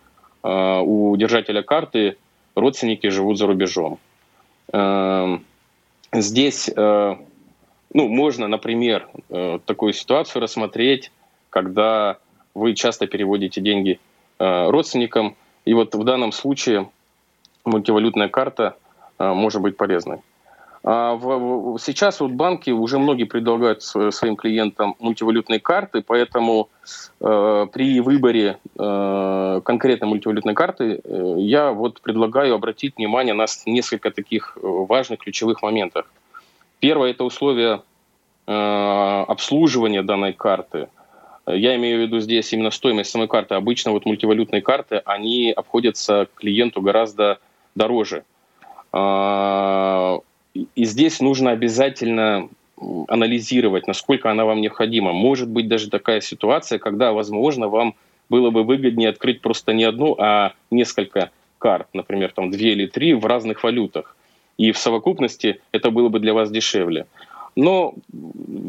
э, 0.42 0.80
у 0.80 1.16
держателя 1.16 1.62
карты 1.62 2.16
родственники 2.54 3.08
живут 3.08 3.38
за 3.38 3.46
рубежом. 3.46 3.98
Э, 4.72 5.38
здесь 6.12 6.70
э, 6.74 7.16
ну, 7.94 8.08
можно, 8.08 8.48
например, 8.48 9.08
такую 9.64 9.94
ситуацию 9.94 10.42
рассмотреть, 10.42 11.10
когда 11.48 12.18
вы 12.54 12.74
часто 12.74 13.06
переводите 13.06 13.62
деньги 13.62 13.98
родственникам, 14.38 15.36
и 15.64 15.72
вот 15.72 15.94
в 15.94 16.04
данном 16.04 16.32
случае 16.32 16.90
мультивалютная 17.68 18.28
карта 18.28 18.76
э, 19.18 19.32
может 19.32 19.62
быть 19.62 19.76
полезной. 19.76 20.18
А 20.84 21.18
сейчас 21.78 22.20
вот 22.20 22.30
банки 22.30 22.70
уже 22.70 22.98
многие 22.98 23.24
предлагают 23.24 23.82
своим 23.82 24.36
клиентам 24.36 24.94
мультивалютные 25.00 25.60
карты, 25.60 26.02
поэтому 26.06 26.68
э, 27.20 27.66
при 27.72 28.00
выборе 28.00 28.58
э, 28.78 29.60
конкретной 29.64 30.08
мультивалютной 30.08 30.54
карты 30.54 31.00
э, 31.02 31.34
я 31.38 31.72
вот 31.72 32.00
предлагаю 32.00 32.54
обратить 32.54 32.96
внимание 32.96 33.34
на 33.34 33.46
несколько 33.66 34.10
таких 34.10 34.56
важных 34.62 35.18
ключевых 35.18 35.62
моментов. 35.62 36.06
Первое– 36.78 37.10
это 37.10 37.24
условия 37.24 37.82
э, 38.46 39.24
обслуживания 39.28 40.02
данной 40.02 40.32
карты. 40.32 40.88
Я 41.46 41.76
имею 41.76 41.98
в 41.98 42.02
виду 42.02 42.20
здесь 42.20 42.52
именно 42.52 42.70
стоимость 42.70 43.10
самой 43.10 43.26
карты. 43.26 43.54
Обычно 43.54 43.90
вот 43.92 44.06
мультивалютные 44.06 44.62
карты, 44.62 45.02
они 45.04 45.50
обходятся 45.50 46.28
клиенту 46.34 46.82
гораздо 46.82 47.40
дороже. 47.78 48.24
Э, 48.92 50.18
и 50.74 50.84
здесь 50.84 51.20
нужно 51.20 51.52
обязательно 51.52 52.48
анализировать, 53.08 53.86
насколько 53.86 54.30
она 54.30 54.44
вам 54.44 54.60
необходима. 54.60 55.12
Может 55.12 55.48
быть 55.48 55.68
даже 55.68 55.88
такая 55.88 56.20
ситуация, 56.20 56.78
когда, 56.78 57.12
возможно, 57.12 57.68
вам 57.68 57.94
было 58.28 58.50
бы 58.50 58.62
выгоднее 58.62 59.08
открыть 59.08 59.40
просто 59.40 59.72
не 59.72 59.84
одну, 59.84 60.14
а 60.18 60.52
несколько 60.70 61.30
карт, 61.58 61.88
например, 61.94 62.32
там 62.32 62.50
две 62.50 62.72
или 62.72 62.86
три 62.86 63.14
в 63.14 63.24
разных 63.24 63.64
валютах 63.64 64.14
и 64.58 64.72
в 64.72 64.78
совокупности 64.78 65.60
это 65.72 65.90
было 65.90 66.08
бы 66.08 66.18
для 66.18 66.34
вас 66.34 66.50
дешевле. 66.50 67.06
Но, 67.56 67.94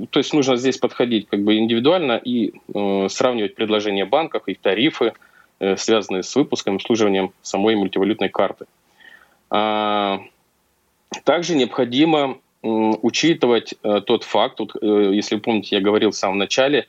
то 0.10 0.20
есть 0.20 0.34
нужно 0.34 0.56
здесь 0.56 0.78
подходить 0.78 1.28
как 1.28 1.44
бы 1.44 1.58
индивидуально 1.58 2.14
и 2.14 2.54
э, 2.74 3.08
сравнивать 3.10 3.56
предложения 3.56 4.06
банков, 4.06 4.44
их 4.48 4.60
тарифы, 4.60 5.14
э, 5.60 5.76
связанные 5.78 6.24
с 6.24 6.36
выпуском 6.36 6.76
обслуживанием 6.76 7.32
самой 7.42 7.76
мультивалютной 7.76 8.30
карты. 8.30 8.66
А, 9.50 10.22
также 11.24 11.56
необходимо 11.56 12.38
учитывать 12.62 13.74
э, 13.84 14.02
тот 14.02 14.24
факт, 14.24 14.60
вот, 14.60 14.76
э, 14.82 15.12
если 15.14 15.36
вы 15.36 15.42
помните, 15.42 15.78
я 15.78 15.82
говорил 15.82 16.12
в 16.12 16.16
самом 16.16 16.38
начале, 16.38 16.88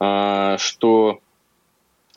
э, 0.00 0.56
что 0.58 1.20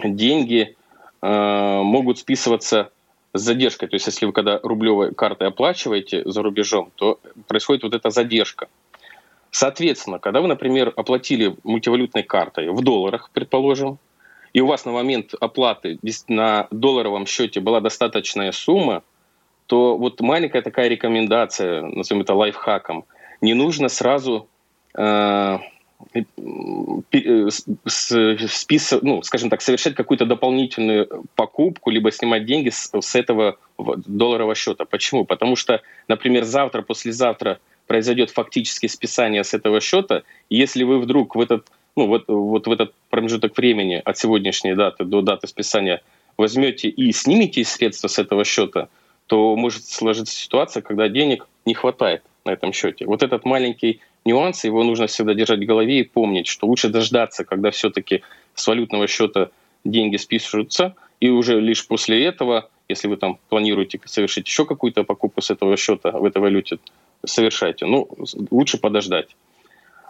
деньги 0.03 0.75
э, 1.21 1.81
могут 1.83 2.17
списываться 2.17 2.91
с 3.33 3.41
задержкой. 3.41 3.89
То 3.89 3.95
есть 3.95 4.07
если 4.07 4.25
вы 4.25 4.33
когда 4.33 4.59
рублевой 4.63 5.13
картой 5.13 5.49
оплачиваете 5.49 6.23
за 6.25 6.41
рубежом, 6.41 6.91
то 6.95 7.19
происходит 7.47 7.83
вот 7.83 7.93
эта 7.93 8.09
задержка. 8.09 8.67
Соответственно, 9.51 10.19
когда 10.19 10.41
вы, 10.41 10.47
например, 10.47 10.93
оплатили 10.95 11.55
мультивалютной 11.63 12.23
картой 12.23 12.69
в 12.69 12.81
долларах, 12.81 13.29
предположим, 13.33 13.97
и 14.53 14.61
у 14.61 14.67
вас 14.67 14.85
на 14.85 14.91
момент 14.91 15.33
оплаты 15.39 15.99
на 16.27 16.67
долларовом 16.71 17.27
счете 17.27 17.59
была 17.59 17.81
достаточная 17.81 18.51
сумма, 18.51 19.03
то 19.69 19.95
вот 19.97 20.19
маленькая 20.19 20.63
такая 20.63 20.87
рекомендация, 20.87 21.83
назовем 21.83 22.23
это 22.23 22.33
лайфхаком, 22.33 23.05
не 23.39 23.53
нужно 23.53 23.87
сразу 23.87 24.47
э, 24.95 25.59
спис, 27.85 28.93
ну, 29.03 29.21
скажем 29.21 29.51
так, 29.51 29.61
совершать 29.61 29.93
какую-то 29.93 30.25
дополнительную 30.25 31.23
покупку, 31.35 31.91
либо 31.91 32.11
снимать 32.11 32.47
деньги 32.47 32.69
с, 32.69 32.89
с 32.99 33.13
этого 33.13 33.57
долларового 33.77 34.55
счета. 34.55 34.85
Почему? 34.85 35.23
Потому 35.23 35.55
что, 35.55 35.81
например, 36.07 36.45
завтра, 36.45 36.81
послезавтра 36.81 37.59
произойдет 37.85 38.31
фактически 38.31 38.87
списание 38.87 39.43
с 39.43 39.53
этого 39.53 39.81
счета, 39.81 40.23
если 40.49 40.83
вы 40.83 40.99
вдруг 40.99 41.35
в 41.35 41.41
этот, 41.41 41.67
ну, 41.95 42.07
вот, 42.07 42.23
вот 42.27 42.65
в 42.65 42.71
этот 42.71 42.95
промежуток 43.11 43.55
времени 43.55 44.01
от 44.03 44.17
сегодняшней 44.17 44.73
даты 44.73 45.03
до 45.03 45.21
даты 45.21 45.45
списания 45.47 46.01
возьмете 46.37 46.89
и 46.89 47.11
снимете 47.11 47.63
средства 47.65 48.07
с 48.07 48.17
этого 48.17 48.43
счета, 48.45 48.89
то 49.29 49.55
может 49.55 49.85
сложиться 49.85 50.35
ситуация, 50.35 50.81
когда 50.81 51.07
денег 51.07 51.47
не 51.65 51.75
хватает 51.75 52.23
на 52.45 52.51
этом 52.51 52.73
счете. 52.73 53.05
Вот 53.05 53.21
этот 53.21 53.45
маленький 53.45 54.01
нюанс, 54.25 54.63
его 54.63 54.83
нужно 54.83 55.05
всегда 55.05 55.35
держать 55.35 55.59
в 55.59 55.65
голове 55.65 55.99
и 55.99 56.03
помнить, 56.03 56.47
что 56.47 56.65
лучше 56.65 56.89
дождаться, 56.89 57.45
когда 57.45 57.69
все-таки 57.69 58.23
с 58.55 58.65
валютного 58.67 59.07
счета 59.07 59.51
деньги 59.85 60.17
списываются, 60.17 60.95
и 61.19 61.29
уже 61.29 61.61
лишь 61.61 61.85
после 61.85 62.25
этого, 62.25 62.69
если 62.89 63.07
вы 63.07 63.17
там 63.17 63.37
планируете 63.49 63.99
совершить 64.05 64.47
еще 64.47 64.65
какую-то 64.65 65.03
покупку 65.03 65.41
с 65.41 65.51
этого 65.51 65.77
счета 65.77 66.09
в 66.11 66.25
этой 66.25 66.41
валюте, 66.41 66.79
совершайте. 67.23 67.85
Ну, 67.85 68.09
лучше 68.49 68.79
подождать. 68.79 69.35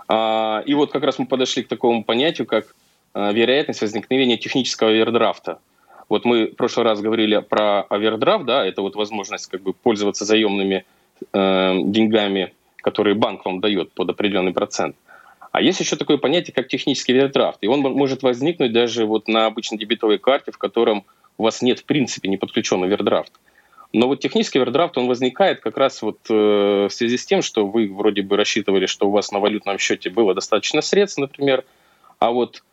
А, 0.07 0.63
и 0.65 0.73
вот 0.75 0.93
как 0.93 1.03
раз 1.03 1.19
мы 1.19 1.25
подошли 1.25 1.63
к 1.63 1.67
такому 1.67 2.05
понятию, 2.05 2.47
как 2.47 2.73
а, 3.13 3.33
вероятность 3.33 3.81
возникновения 3.81 4.37
технического 4.37 4.91
овердрафта. 4.91 5.59
Вот 6.09 6.25
мы 6.25 6.47
в 6.47 6.55
прошлый 6.55 6.85
раз 6.85 7.01
говорили 7.01 7.37
про 7.37 7.83
овердрафт, 7.83 8.45
да, 8.45 8.65
это 8.65 8.81
вот 8.81 8.95
возможность 8.95 9.45
как 9.47 9.61
бы 9.61 9.73
пользоваться 9.73 10.25
заемными 10.25 10.85
э, 11.31 11.73
деньгами, 11.85 12.53
которые 12.77 13.15
банк 13.15 13.45
вам 13.45 13.61
дает 13.61 13.91
под 13.91 14.09
определенный 14.09 14.51
процент. 14.51 14.95
А 15.51 15.61
есть 15.61 15.79
еще 15.79 15.95
такое 15.95 16.17
понятие, 16.17 16.53
как 16.53 16.67
технический 16.67 17.13
овердрафт. 17.13 17.59
И 17.61 17.67
он 17.67 17.81
может 17.81 18.23
возникнуть 18.23 18.71
даже 18.71 19.05
вот 19.05 19.27
на 19.27 19.45
обычной 19.45 19.77
дебетовой 19.77 20.17
карте, 20.17 20.51
в 20.51 20.57
котором 20.57 21.05
у 21.37 21.43
вас 21.43 21.61
нет 21.61 21.79
в 21.79 21.85
принципе 21.85 22.27
не 22.27 22.37
подключен 22.37 22.83
овердрафт. 22.83 23.31
Но 23.91 24.07
вот 24.07 24.19
технический 24.19 24.59
овердрафт, 24.59 24.97
он 24.97 25.07
возникает 25.07 25.61
как 25.61 25.77
раз 25.77 26.01
вот 26.03 26.19
э, 26.29 26.33
в 26.33 26.89
связи 26.91 27.17
с 27.17 27.25
тем, 27.25 27.41
что 27.41 27.65
вы 27.65 27.91
вроде 27.91 28.21
бы 28.21 28.35
рассчитывали, 28.37 28.85
что 28.85 29.07
у 29.07 29.11
вас 29.11 29.31
на 29.31 29.39
валютном 29.39 29.79
счете 29.79 30.11
было 30.11 30.35
достаточно 30.35 30.81
средств, 30.81 31.17
например, 31.17 31.65
а 32.19 32.31
вот 32.31 32.63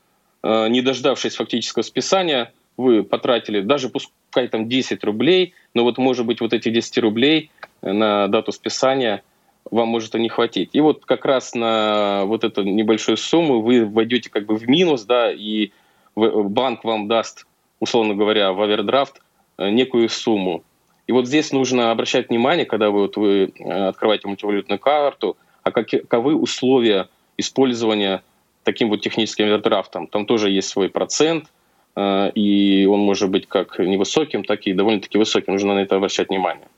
э, 0.42 0.68
не 0.68 0.82
дождавшись 0.82 1.36
фактического 1.36 1.82
списания, 1.82 2.52
вы 2.76 3.02
потратили 3.02 3.60
даже 3.60 3.88
пускай 3.88 4.48
там 4.48 4.68
10 4.68 5.02
рублей, 5.04 5.54
но 5.74 5.84
вот 5.84 5.98
может 5.98 6.26
быть 6.26 6.40
вот 6.40 6.52
эти 6.52 6.68
10 6.68 6.98
рублей 6.98 7.50
на 7.82 8.28
дату 8.28 8.52
списания 8.52 9.22
вам 9.70 9.88
может 9.88 10.14
и 10.14 10.20
не 10.20 10.28
хватить. 10.28 10.70
И 10.72 10.80
вот 10.80 11.04
как 11.04 11.24
раз 11.24 11.54
на 11.54 12.24
вот 12.24 12.44
эту 12.44 12.62
небольшую 12.62 13.16
сумму 13.16 13.60
вы 13.60 13.84
войдете 13.84 14.30
как 14.30 14.46
бы 14.46 14.56
в 14.56 14.68
минус, 14.68 15.04
да, 15.04 15.32
и 15.32 15.70
банк 16.14 16.84
вам 16.84 17.08
даст, 17.08 17.46
условно 17.80 18.14
говоря, 18.14 18.52
в 18.52 18.62
овердрафт 18.62 19.20
э, 19.58 19.70
некую 19.70 20.08
сумму. 20.08 20.62
И 21.06 21.12
вот 21.12 21.26
здесь 21.26 21.52
нужно 21.52 21.90
обращать 21.90 22.28
внимание, 22.28 22.64
когда 22.64 22.90
вы, 22.90 23.02
вот 23.02 23.16
вы 23.16 23.52
э, 23.58 23.88
открываете 23.88 24.28
мультивалютную 24.28 24.78
карту, 24.78 25.36
а 25.62 25.70
каковы 25.70 26.34
условия 26.36 27.08
использования 27.36 28.22
таким 28.62 28.88
вот 28.88 29.00
техническим 29.00 29.44
овердрафтом. 29.44 30.06
Там 30.06 30.26
тоже 30.26 30.50
есть 30.50 30.68
свой 30.68 30.88
процент, 30.88 31.44
э, 31.44 31.48
и 31.96 32.86
он 32.90 33.00
может 33.00 33.30
быть 33.30 33.48
как 33.48 33.78
невысоким, 33.78 34.44
так 34.44 34.66
и 34.66 34.74
довольно-таки 34.74 35.18
высоким. 35.18 35.54
Нужно 35.54 35.74
на 35.74 35.80
это 35.80 35.96
обращать 35.96 36.28
внимание. 36.28 36.68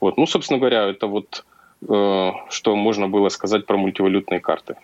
Вот. 0.00 0.18
Ну, 0.18 0.26
собственно 0.26 0.58
говоря, 0.58 0.84
это 0.84 1.06
вот 1.06 1.44
э, 1.88 2.30
что 2.50 2.76
можно 2.76 3.08
было 3.08 3.30
сказать 3.30 3.64
про 3.64 3.76
мультивалютные 3.76 4.40
карты. 4.40 4.76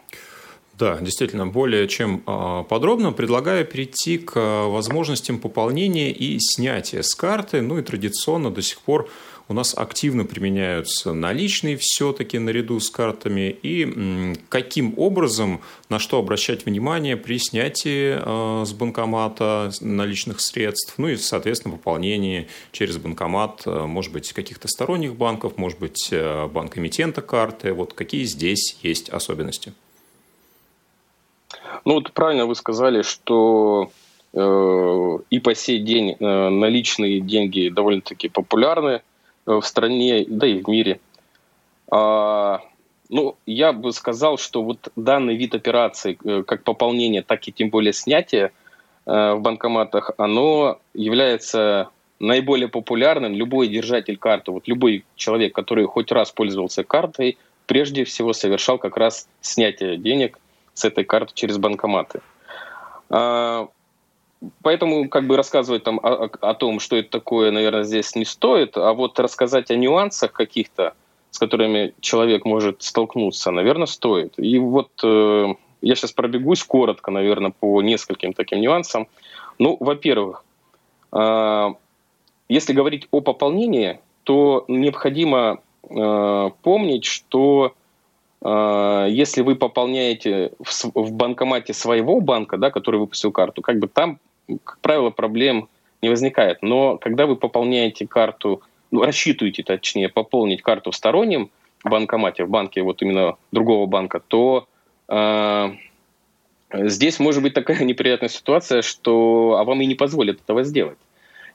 Да, 0.79 0.99
действительно, 1.01 1.47
более 1.47 1.87
чем 1.87 2.23
а, 2.27 2.63
подробно 2.63 3.13
предлагаю 3.13 3.65
перейти 3.65 4.19
к 4.19 4.33
а, 4.35 4.69
возможностям 4.69 5.39
пополнения 5.39 6.11
и 6.11 6.39
снятия 6.41 7.03
с 7.03 7.15
карты. 7.15 7.61
Ну 7.61 7.79
и 7.79 7.83
традиционно 7.83 8.51
до 8.51 8.63
сих 8.63 8.81
пор 8.81 9.09
у 9.49 9.55
нас 9.55 9.75
активно 9.77 10.25
применяются 10.25 11.13
наличные 11.13 11.77
все-таки 11.77 12.39
наряду 12.39 12.81
с 12.81 12.91
картами. 12.91 13.57
И 13.63 14.35
каким 14.49 14.95
образом, 14.97 15.61
на 15.89 15.99
что 15.99 16.19
обращать 16.19 16.67
внимание 16.67 17.17
при 17.17 17.39
снятии 17.39 18.17
а, 18.19 18.65
с 18.65 18.73
банкомата 18.73 19.71
наличных 19.81 20.41
средств, 20.41 20.95
ну 20.99 21.09
и, 21.09 21.17
соответственно, 21.17 21.77
пополнении 21.77 22.49
через 22.73 22.99
банкомат, 22.99 23.67
может 23.67 24.13
быть, 24.13 24.33
каких-то 24.33 24.69
сторонних 24.69 25.17
банков, 25.17 25.57
может 25.57 25.79
быть, 25.79 26.13
банк-эмитента 26.13 27.23
карты. 27.23 27.73
Вот 27.73 27.93
какие 27.95 28.25
здесь 28.25 28.77
есть 28.83 29.09
особенности? 29.09 29.73
Ну 31.85 31.95
вот 31.95 32.13
правильно 32.13 32.47
вы 32.47 32.55
сказали, 32.55 33.03
что 33.03 33.91
э, 34.33 35.19
и 35.31 35.39
по 35.41 35.55
сей 35.55 35.81
день 35.81 36.17
э, 36.19 36.49
наличные 36.49 37.21
деньги 37.21 37.69
довольно-таки 37.69 38.29
популярны 38.29 39.03
в 39.47 39.63
стране, 39.63 40.25
да 40.29 40.47
и 40.47 40.63
в 40.63 40.69
мире. 40.69 41.01
А, 41.91 42.61
ну, 43.09 43.37
я 43.47 43.73
бы 43.73 43.93
сказал, 43.93 44.39
что 44.39 44.63
вот 44.63 44.89
данный 44.97 45.37
вид 45.37 45.55
операций, 45.55 46.19
э, 46.25 46.43
как 46.45 46.65
пополнение, 46.65 47.23
так 47.23 47.47
и 47.47 47.53
тем 47.53 47.69
более 47.69 47.93
снятие 47.93 48.53
э, 49.05 49.33
в 49.35 49.41
банкоматах, 49.41 50.13
оно 50.17 50.79
является 50.95 51.91
наиболее 52.19 52.69
популярным. 52.69 53.35
Любой 53.35 53.69
держатель 53.69 54.17
карты, 54.17 54.53
вот 54.53 54.69
любой 54.69 55.05
человек, 55.17 55.55
который 55.55 55.85
хоть 55.85 56.13
раз 56.13 56.31
пользовался 56.31 56.85
картой, 56.85 57.37
прежде 57.67 58.05
всего 58.05 58.33
совершал 58.33 58.79
как 58.79 58.97
раз 58.97 59.29
снятие 59.41 59.99
денег 59.99 60.39
с 60.73 60.85
этой 60.85 61.05
карты 61.05 61.33
через 61.35 61.59
банкоматы. 61.59 62.21
Поэтому 64.63 65.09
как 65.09 65.27
бы 65.27 65.37
рассказывать 65.37 65.85
там 65.85 66.01
о, 66.03 66.29
о 66.41 66.55
том, 66.55 66.81
что 66.81 66.97
это 66.97 67.11
такое, 67.11 67.51
наверное, 67.51 67.85
здесь 67.85 68.15
не 68.17 68.25
стоит, 68.25 68.77
а 68.77 68.93
вот 68.93 69.19
рассказать 69.21 69.71
о 69.71 69.77
нюансах 69.77 70.33
каких-то, 70.33 70.95
с 71.31 71.39
которыми 71.39 71.95
человек 72.01 72.45
может 72.45 72.83
столкнуться, 72.83 73.51
наверное, 73.51 73.87
стоит. 73.87 74.35
И 74.39 74.59
вот 74.59 74.91
э, 75.05 75.55
я 75.81 75.95
сейчас 75.95 76.13
пробегусь 76.13 76.65
коротко, 76.65 77.11
наверное, 77.11 77.53
по 77.59 77.83
нескольким 77.83 78.33
таким 78.33 78.61
нюансам. 78.61 79.07
Ну, 79.59 79.77
во-первых, 79.79 80.45
э, 81.13 81.69
если 82.49 82.73
говорить 82.73 83.09
о 83.11 83.21
пополнении, 83.21 84.01
то 84.25 84.65
необходимо 84.69 85.61
э, 85.89 86.51
помнить, 86.63 87.05
что 87.05 87.75
а, 88.45 89.07
если 89.07 89.43
вы 89.43 89.55
пополняете 89.55 90.53
в 90.59 91.13
банкомате 91.13 91.73
своего 91.75 92.21
банка, 92.21 92.57
да, 92.57 92.71
который 92.71 92.99
выпустил 92.99 93.31
карту, 93.31 93.63
как 93.63 93.79
бы 93.79 93.87
там, 93.87 94.19
как 94.65 94.79
правило, 94.81 95.11
проблем 95.11 95.69
не 96.03 96.09
возникает. 96.09 96.63
Но 96.63 96.99
когда 96.99 97.27
вы 97.27 97.37
пополняете 97.37 98.07
карту, 98.07 98.63
ну, 98.91 99.03
рассчитываете, 99.03 99.63
точнее, 99.63 100.09
пополнить 100.09 100.63
карту 100.63 100.91
в 100.91 100.97
стороннем 100.97 101.51
банкомате, 101.85 102.45
в 102.45 102.51
банке 102.51 102.83
вот 102.83 103.03
именно 103.03 103.37
другого 103.51 103.87
банка, 103.87 104.21
то 104.21 104.69
э, 105.09 105.71
здесь 106.73 107.19
может 107.19 107.43
быть 107.43 107.55
такая 107.55 107.79
неприятная 107.85 108.29
ситуация, 108.29 108.83
что 108.83 109.57
а 109.59 109.65
вам 109.65 109.81
и 109.83 109.87
не 109.87 109.95
позволят 109.95 110.41
этого 110.41 110.63
сделать. 110.65 110.99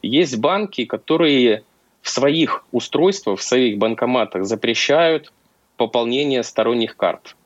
Есть 0.01 0.37
банки, 0.37 0.85
которые 0.85 1.63
в 2.01 2.09
своих 2.09 2.65
устройствах, 2.71 3.39
в 3.39 3.43
своих 3.43 3.77
банкоматах 3.77 4.45
запрещают 4.45 5.33
пополнения 5.75 6.43
сторонних 6.43 6.95
карт. 6.95 7.36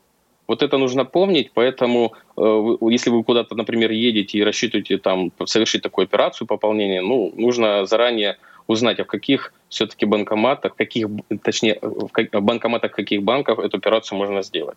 Вот 0.52 0.62
это 0.62 0.76
нужно 0.76 1.06
помнить, 1.06 1.50
поэтому 1.54 2.12
э, 2.36 2.76
если 2.90 3.08
вы 3.08 3.24
куда-то, 3.24 3.54
например, 3.54 3.90
едете 3.90 4.36
и 4.36 4.44
рассчитываете 4.44 4.98
там 4.98 5.32
совершить 5.46 5.82
такую 5.82 6.04
операцию 6.04 6.46
пополнения, 6.46 7.00
ну, 7.00 7.32
нужно 7.34 7.86
заранее 7.86 8.36
узнать, 8.66 9.00
а 9.00 9.04
в 9.04 9.06
каких 9.06 9.54
все-таки 9.70 10.04
банкоматах, 10.04 10.76
каких, 10.76 11.06
точнее, 11.42 11.78
в 11.80 12.40
банкоматах 12.42 12.92
каких 12.92 13.22
банков 13.22 13.60
эту 13.60 13.78
операцию 13.78 14.18
можно 14.18 14.42
сделать. 14.42 14.76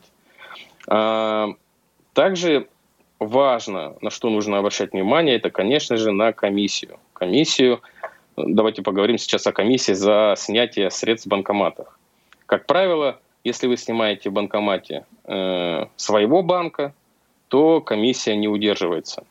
А, 0.88 1.50
также 2.14 2.68
важно, 3.20 3.98
на 4.00 4.12
что 4.12 4.30
нужно 4.30 4.60
обращать 4.60 4.94
внимание, 4.94 5.36
это, 5.36 5.50
конечно 5.50 5.98
же, 5.98 6.14
на 6.14 6.32
комиссию. 6.32 7.00
Комиссию, 7.12 7.82
давайте 8.38 8.82
поговорим 8.82 9.18
сейчас 9.18 9.46
о 9.46 9.52
комиссии 9.52 9.92
за 9.92 10.36
снятие 10.38 10.90
средств 10.90 11.26
в 11.26 11.30
банкоматах. 11.30 12.00
Как 12.46 12.66
правило, 12.66 13.20
если 13.46 13.68
вы 13.68 13.78
снимаете 13.78 14.30
в 14.30 14.34
банкомате 14.34 15.06
э, 15.24 15.86
своего 15.96 16.42
банка, 16.42 16.94
то 17.48 17.80
комиссия 17.80 18.36
не 18.36 18.48
удерживается. 18.48 19.24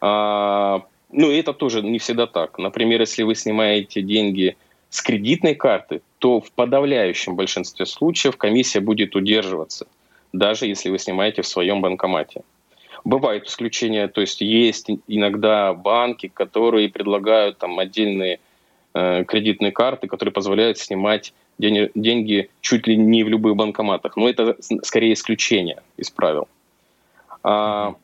А, 0.00 0.82
ну, 1.10 1.30
это 1.30 1.52
тоже 1.54 1.80
не 1.80 1.98
всегда 1.98 2.26
так. 2.26 2.58
Например, 2.58 3.00
если 3.00 3.22
вы 3.22 3.36
снимаете 3.36 4.02
деньги 4.02 4.56
с 4.90 5.00
кредитной 5.00 5.54
карты, 5.54 6.02
то 6.18 6.40
в 6.40 6.50
подавляющем 6.50 7.36
большинстве 7.36 7.86
случаев 7.86 8.36
комиссия 8.36 8.80
будет 8.80 9.14
удерживаться, 9.14 9.86
даже 10.32 10.66
если 10.66 10.90
вы 10.90 10.98
снимаете 10.98 11.42
в 11.42 11.46
своем 11.46 11.80
банкомате. 11.80 12.42
Бывают 13.04 13.46
исключения, 13.46 14.08
то 14.08 14.22
есть 14.22 14.40
есть 14.40 14.90
иногда 15.06 15.72
банки, 15.72 16.26
которые 16.26 16.88
предлагают 16.88 17.58
там 17.58 17.78
отдельные 17.78 18.40
кредитные 18.94 19.72
карты, 19.72 20.06
которые 20.06 20.32
позволяют 20.32 20.78
снимать 20.78 21.34
деньги 21.58 22.50
чуть 22.60 22.86
ли 22.86 22.96
не 22.96 23.24
в 23.24 23.28
любых 23.28 23.56
банкоматах. 23.56 24.16
Но 24.16 24.28
это 24.28 24.56
скорее 24.82 25.12
исключение 25.12 25.82
из 25.96 26.10
правил. 26.10 26.48
А, 27.42 27.94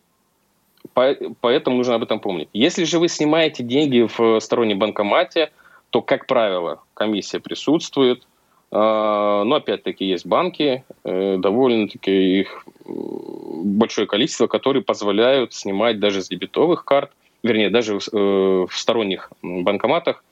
поэтому 0.92 1.76
нужно 1.76 1.94
об 1.94 2.02
этом 2.02 2.20
помнить. 2.20 2.48
Если 2.52 2.84
же 2.84 2.98
вы 2.98 3.08
снимаете 3.08 3.62
деньги 3.62 4.06
в 4.16 4.40
стороннем 4.40 4.78
банкомате, 4.78 5.50
то, 5.90 6.02
как 6.02 6.26
правило, 6.26 6.82
комиссия 6.94 7.40
присутствует. 7.40 8.26
А, 8.70 9.42
но 9.44 9.56
опять-таки 9.56 10.04
есть 10.04 10.26
банки, 10.26 10.84
э, 11.04 11.36
довольно-таки 11.38 12.40
их 12.40 12.64
большое 12.86 14.06
количество, 14.06 14.46
которые 14.46 14.84
позволяют 14.84 15.54
снимать 15.54 15.98
даже 15.98 16.22
с 16.22 16.28
дебетовых 16.28 16.84
карт, 16.84 17.10
вернее, 17.42 17.70
даже 17.70 17.98
в 17.98 18.02
э, 18.12 18.66
сторонних 18.70 19.32
банкоматах 19.42 20.22
э, 20.22 20.29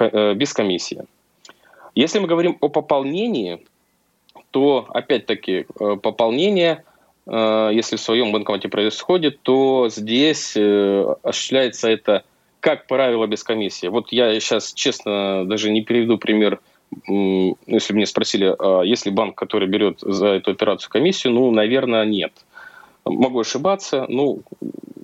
без 0.00 0.52
комиссии. 0.52 1.04
Если 1.94 2.18
мы 2.18 2.28
говорим 2.28 2.56
о 2.60 2.68
пополнении, 2.68 3.66
то 4.50 4.86
опять-таки 4.90 5.66
пополнение, 6.02 6.84
если 7.26 7.96
в 7.96 8.00
своем 8.00 8.32
банкомате 8.32 8.68
происходит, 8.68 9.40
то 9.42 9.88
здесь 9.90 10.56
осуществляется 10.56 11.90
это, 11.90 12.24
как 12.60 12.86
правило, 12.86 13.26
без 13.26 13.42
комиссии. 13.44 13.88
Вот 13.88 14.12
я 14.12 14.38
сейчас, 14.40 14.72
честно, 14.72 15.44
даже 15.44 15.70
не 15.70 15.82
приведу 15.82 16.18
пример 16.18 16.60
если 17.66 17.92
мне 17.92 18.06
спросили, 18.06 18.54
а 18.58 18.82
есть 18.82 19.06
ли 19.06 19.12
банк, 19.12 19.34
который 19.34 19.68
берет 19.68 20.00
за 20.00 20.28
эту 20.28 20.52
операцию 20.52 20.90
комиссию, 20.90 21.34
ну, 21.34 21.50
наверное, 21.50 22.04
нет. 22.06 22.32
Могу 23.04 23.40
ошибаться, 23.40 24.06
ну, 24.08 24.40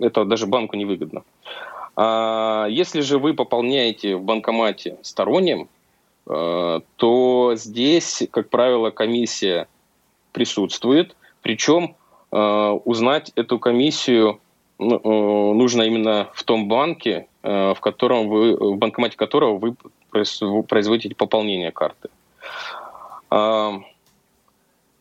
это 0.00 0.24
даже 0.24 0.46
банку 0.46 0.76
невыгодно. 0.76 1.22
А 1.44 1.73
если 1.96 3.00
же 3.02 3.18
вы 3.18 3.35
пополняете 3.35 4.16
в 4.16 4.22
банкомате 4.22 4.96
сторонним, 5.02 5.68
э, 6.26 6.80
то 6.96 7.52
здесь, 7.54 8.26
как 8.33 8.50
правило, 8.50 8.90
комиссия 8.90 9.68
присутствует, 10.33 11.14
причем 11.42 11.94
э, 12.33 12.37
узнать 12.85 13.30
эту 13.37 13.61
комиссию 13.61 14.40
ну, 14.78 14.96
э, 14.96 15.54
нужно 15.54 15.83
именно 15.83 16.28
в 16.33 16.42
том 16.42 16.66
банке, 16.66 17.28
в 17.42 17.76
котором 17.80 18.28
вы, 18.28 18.57
в 18.57 18.76
банкомате 18.78 19.16
которого 19.18 19.59
вы 19.59 19.76
производите 20.66 21.14
пополнение 21.14 21.70
карты. 21.70 22.09
А, 23.30 23.80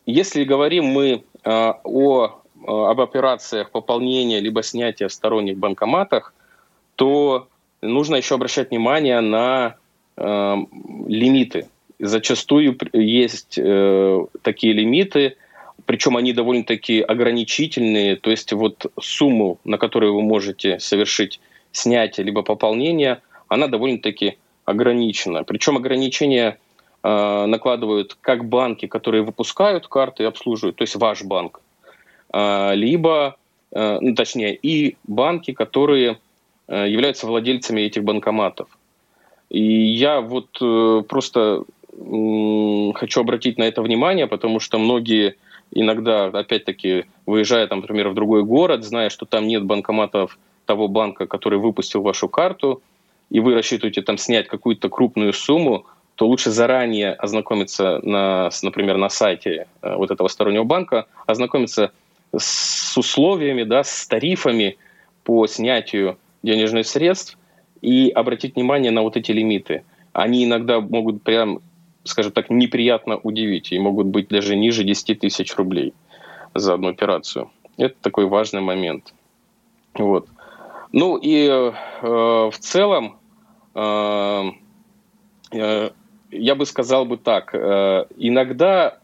если 0.06 0.44
говорим 0.44 0.86
мы 0.86 1.24
а, 1.44 1.78
о, 1.84 2.42
а, 2.66 2.90
об 2.90 3.00
операциях 3.00 3.70
пополнения 3.70 4.40
либо 4.40 4.62
снятия 4.62 5.08
в 5.08 5.12
сторонних 5.12 5.56
банкоматах, 5.56 6.34
то 6.96 7.48
нужно 7.82 8.16
еще 8.16 8.34
обращать 8.34 8.70
внимание 8.70 9.20
на 9.20 9.76
лимиты. 10.16 11.66
Зачастую 11.98 12.76
есть 12.92 13.58
э, 13.58 14.26
такие 14.42 14.72
лимиты, 14.72 15.36
причем 15.86 16.16
они 16.16 16.32
довольно-таки 16.32 17.00
ограничительные, 17.00 18.16
то 18.16 18.30
есть 18.30 18.52
вот 18.52 18.92
сумму, 19.00 19.58
на 19.64 19.78
которую 19.78 20.14
вы 20.14 20.22
можете 20.22 20.78
совершить 20.80 21.40
снятие 21.72 22.24
либо 22.24 22.42
пополнение, 22.42 23.20
она 23.48 23.68
довольно-таки 23.68 24.38
ограничено. 24.64 25.44
Причем 25.44 25.76
ограничения 25.76 26.58
э, 27.02 27.46
накладывают 27.46 28.16
как 28.20 28.44
банки, 28.46 28.86
которые 28.86 29.22
выпускают 29.22 29.86
карты 29.86 30.24
и 30.24 30.26
обслуживают, 30.26 30.76
то 30.76 30.82
есть 30.82 30.96
ваш 30.96 31.22
банк, 31.22 31.60
э, 32.32 32.74
либо, 32.74 33.36
э, 33.72 33.98
ну, 34.00 34.14
точнее, 34.14 34.54
и 34.54 34.96
банки, 35.04 35.52
которые 35.52 36.12
э, 36.12 36.16
являются 36.68 37.26
владельцами 37.26 37.82
этих 37.82 38.04
банкоматов. 38.04 38.68
И 39.50 39.62
я 39.62 40.20
вот 40.20 40.48
э, 40.60 41.02
просто 41.08 41.64
э, 41.92 42.92
хочу 42.94 43.20
обратить 43.20 43.58
на 43.58 43.64
это 43.64 43.82
внимание, 43.82 44.26
потому 44.26 44.58
что 44.58 44.78
многие 44.78 45.36
иногда, 45.70 46.26
опять-таки, 46.26 47.04
выезжая, 47.26 47.66
там, 47.66 47.80
например, 47.80 48.08
в 48.08 48.14
другой 48.14 48.42
город, 48.44 48.84
зная, 48.84 49.10
что 49.10 49.26
там 49.26 49.46
нет 49.46 49.64
банкоматов 49.64 50.38
того 50.66 50.88
банка, 50.88 51.26
который 51.26 51.58
выпустил 51.58 52.02
вашу 52.02 52.28
карту, 52.28 52.82
и 53.30 53.40
вы 53.40 53.54
рассчитываете 53.54 54.02
там 54.02 54.18
снять 54.18 54.48
какую-то 54.48 54.88
крупную 54.88 55.32
сумму, 55.32 55.86
то 56.14 56.26
лучше 56.26 56.50
заранее 56.50 57.12
ознакомиться, 57.12 58.00
на, 58.02 58.50
например, 58.62 58.96
на 58.96 59.08
сайте 59.08 59.66
э, 59.82 59.94
вот 59.94 60.10
этого 60.10 60.28
стороннего 60.28 60.64
банка, 60.64 61.06
ознакомиться 61.26 61.92
с 62.36 62.96
условиями, 62.96 63.64
да, 63.64 63.84
с 63.84 64.06
тарифами 64.06 64.78
по 65.22 65.46
снятию 65.46 66.18
денежных 66.44 66.86
средств 66.86 67.38
и 67.80 68.10
обратить 68.10 68.54
внимание 68.54 68.92
на 68.92 69.02
вот 69.02 69.16
эти 69.16 69.32
лимиты. 69.32 69.84
Они 70.12 70.44
иногда 70.44 70.80
могут 70.80 71.22
прям, 71.22 71.60
скажем 72.04 72.32
так, 72.32 72.50
неприятно 72.50 73.16
удивить 73.16 73.72
и 73.72 73.78
могут 73.78 74.06
быть 74.06 74.28
даже 74.28 74.54
ниже 74.54 74.84
10 74.84 75.20
тысяч 75.20 75.56
рублей 75.56 75.94
за 76.54 76.74
одну 76.74 76.88
операцию. 76.88 77.50
Это 77.76 77.96
такой 78.00 78.26
важный 78.26 78.60
момент. 78.60 79.12
Вот. 79.94 80.28
Ну 80.92 81.16
и 81.16 81.48
э, 81.48 81.72
в 82.02 82.54
целом 82.60 83.16
э, 83.74 84.42
э, 85.52 85.90
я 86.30 86.54
бы 86.54 86.66
сказал 86.66 87.04
бы 87.04 87.16
так. 87.16 87.54
Э, 87.54 88.06
иногда, 88.16 88.98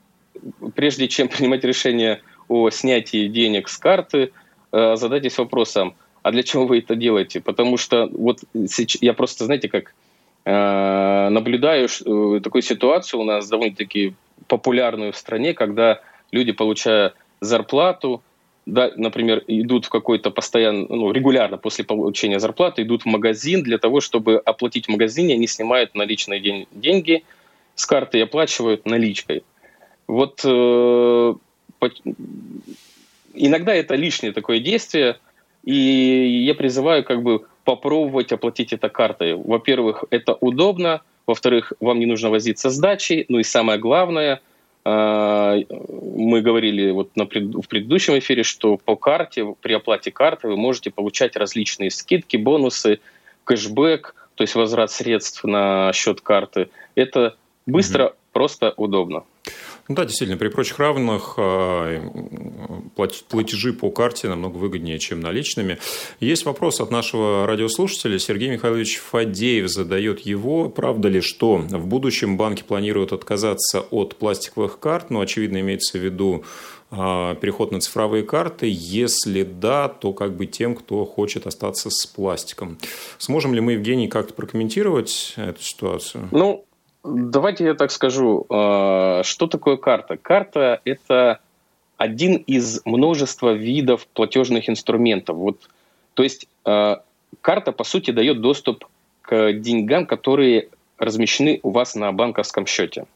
прежде 0.74 1.09
чем 1.09 1.29
принимать 1.37 1.64
решение 1.64 2.20
о 2.48 2.70
снятии 2.70 3.29
денег 3.29 3.68
с 3.68 3.79
карты, 3.79 4.33
э, 4.72 4.96
задайтесь 4.96 5.38
вопросом, 5.38 5.94
а 6.22 6.33
для 6.33 6.42
чего 6.42 6.66
вы 6.66 6.78
это 6.78 6.96
делаете? 6.96 7.40
Потому 7.40 7.76
что 7.76 8.09
вот 8.12 8.40
я 9.00 9.14
просто, 9.14 9.44
знаете, 9.44 9.68
как 9.68 9.94
э, 10.44 11.28
наблюдаю 11.30 11.88
э, 11.88 12.40
такую 12.40 12.62
ситуацию 12.62 13.20
у 13.20 13.24
нас 13.24 13.48
довольно-таки 13.48 14.14
популярную 14.46 15.12
в 15.12 15.16
стране, 15.16 15.54
когда 15.54 16.00
люди, 16.33 16.52
получая 16.52 17.14
зарплату, 17.40 18.22
да, 18.66 18.92
например, 18.96 19.42
идут 19.46 19.87
в 19.87 19.88
какой-то 19.88 20.30
постоянно, 20.30 20.87
ну, 20.88 21.12
регулярно 21.12 21.56
после 21.56 21.85
получения 21.85 22.38
зарплаты, 22.38 22.83
идут 22.83 23.02
в 23.02 23.06
магазин 23.06 23.62
для 23.62 23.78
того, 23.78 24.00
чтобы 24.00 24.37
оплатить 24.37 24.87
в 24.87 24.90
магазине, 24.90 25.35
они 25.35 25.46
снимают 25.46 25.94
наличные 25.94 26.40
день, 26.40 26.66
деньги 26.72 27.24
с 27.74 27.87
карты 27.87 28.18
и 28.18 28.22
оплачивают 28.22 28.87
наличкой. 28.87 29.42
Вот 30.06 30.42
э, 30.44 31.35
по, 31.78 31.90
иногда 33.35 33.74
это 33.74 33.94
лишнее 33.94 34.33
такое 34.33 34.61
действие, 34.61 35.18
и 35.64 36.42
я 36.44 36.55
призываю 36.55 37.05
как 37.05 37.23
бы 37.23 37.44
попробовать 37.64 38.33
оплатить 38.33 38.73
это 38.73 38.88
картой. 38.88 39.35
Во-первых, 39.35 40.05
это 40.11 40.35
удобно, 40.35 41.03
во-вторых, 41.27 41.73
вам 41.81 41.99
не 42.01 42.07
нужно 42.07 42.31
возиться 42.31 42.70
с 42.70 42.79
дачей, 42.79 43.27
ну 43.29 43.38
и 43.38 43.42
самое 43.42 43.79
главное– 43.79 44.40
а, 44.83 45.57
мы 45.68 46.40
говорили 46.40 46.90
вот 46.90 47.14
на 47.16 47.25
в 47.25 47.68
предыдущем 47.68 48.18
эфире, 48.18 48.42
что 48.42 48.79
по 48.79 48.96
карте, 48.96 49.55
при 49.61 49.75
оплате 49.75 50.11
карты 50.11 50.49
вы 50.49 50.57
можете 50.57 50.90
получать 50.90 51.37
различные 51.37 51.90
скидки, 51.90 52.37
бонусы, 52.37 53.01
кэшбэк, 53.44 54.14
то 54.35 54.42
есть 54.42 54.55
возврат 54.55 54.90
средств 54.90 55.44
на 55.44 55.92
счет 55.92 56.23
карты. 56.23 56.70
Это 56.94 57.37
быстро, 57.66 58.07
угу. 58.07 58.14
просто 58.33 58.73
удобно. 58.77 59.25
Ну 59.90 59.96
да, 59.96 60.05
действительно, 60.05 60.38
при 60.38 60.46
прочих 60.46 60.79
равных 60.79 61.35
а, 61.37 62.00
платежи 62.94 63.72
по 63.72 63.90
карте 63.90 64.29
намного 64.29 64.57
выгоднее, 64.57 65.00
чем 65.00 65.18
наличными. 65.18 65.79
Есть 66.20 66.44
вопрос 66.44 66.81
от 66.81 66.92
нашего 66.92 67.44
радиослушателя. 67.44 68.16
Сергей 68.20 68.50
Михайлович 68.50 68.98
Фадеев 68.98 69.68
задает 69.68 70.20
его. 70.20 70.68
Правда 70.68 71.09
ли, 71.09 71.20
что 71.20 71.57
в 71.57 71.87
будущем 71.88 72.37
банки 72.37 72.62
планируют 72.62 73.12
отказаться 73.12 73.81
от 73.81 74.14
пластиковых 74.14 74.79
карт? 74.79 75.11
Ну, 75.11 75.20
очевидно, 75.20 75.59
имеется 75.59 75.98
в 75.98 76.05
виду 76.05 76.44
а, 76.92 77.35
переход 77.35 77.72
на 77.72 77.81
цифровые 77.81 78.22
карты? 78.22 78.68
Если 78.70 79.42
да, 79.42 79.88
то 79.88 80.12
как 80.12 80.37
бы 80.37 80.46
тем, 80.46 80.76
кто 80.76 81.05
хочет 81.05 81.48
остаться 81.48 81.90
с 81.90 82.07
пластиком. 82.07 82.79
Сможем 83.18 83.55
ли 83.55 83.61
мы, 83.61 83.72
Евгений, 83.72 84.07
как-то 84.07 84.35
прокомментировать 84.35 85.35
эту 85.37 85.61
ситуацию? 85.61 86.29
Ну, 86.31 86.64
Давайте 87.03 87.65
я 87.65 87.75
так 87.75 87.91
скажу. 87.91 88.47
А, 88.51 89.23
что 89.25 89.47
такое 89.47 89.77
карта? 89.77 90.17
Карта– 90.17 90.81
это 90.85 91.41
один 91.97 92.37
из 92.37 92.81
множества 92.85 93.53
видов 93.53 94.07
платежных 94.09 94.69
инструментов. 94.69 95.37
Вот, 95.37 95.69
то 96.15 96.23
есть 96.23 96.47
а, 96.65 97.03
карта, 97.41 97.73
по 97.73 97.85
сути, 97.85 98.11
дает 98.11 98.41
доступ 98.41 98.87
к 99.23 99.53
деньгам, 99.53 100.07
которые 100.07 100.69
размещены 100.99 101.61
у 101.63 101.71
вас 101.71 101.95
на 101.95 102.13
банковском 102.13 102.67
счете. 102.67 103.07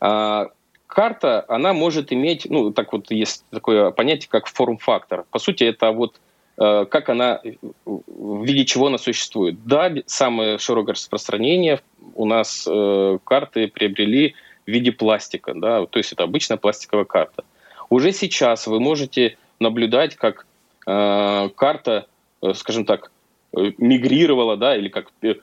А, 0.00 0.48
карта, 0.86 1.44
она 1.48 1.72
может 1.72 2.12
иметь, 2.12 2.46
ну, 2.48 2.72
так 2.72 2.92
вот, 2.92 3.10
есть 3.10 3.44
такое 3.50 3.90
понятие, 3.90 4.28
как 4.30 4.46
форм-фактор. 4.46 5.24
По 5.30 5.38
сути, 5.40 5.64
это 5.64 5.90
вот 5.90 6.20
как 6.56 7.08
она, 7.10 7.40
в 7.84 8.44
виде 8.44 8.64
чего 8.64 8.86
она 8.86 8.98
существует. 8.98 9.62
Да, 9.64 9.92
самое 10.06 10.58
широкое 10.58 10.94
распространение 10.94 11.80
у 12.14 12.24
нас 12.24 12.66
э, 12.66 13.18
карты 13.24 13.68
приобрели 13.68 14.34
в 14.66 14.70
виде 14.70 14.92
пластика, 14.92 15.54
да, 15.54 15.86
то 15.86 15.98
есть 15.98 16.12
это 16.12 16.24
обычная 16.24 16.56
пластиковая 16.56 17.04
карта. 17.04 17.44
Уже 17.88 18.12
сейчас 18.12 18.66
вы 18.66 18.80
можете 18.80 19.36
наблюдать, 19.60 20.16
как 20.16 20.46
э, 20.86 21.48
карта, 21.54 22.06
э, 22.42 22.54
скажем 22.54 22.84
так, 22.84 23.10
э, 23.56 23.72
мигрировала, 23.78 24.56
да, 24.56 24.76
или 24.76 24.88
как 24.88 25.12
э, 25.22 25.34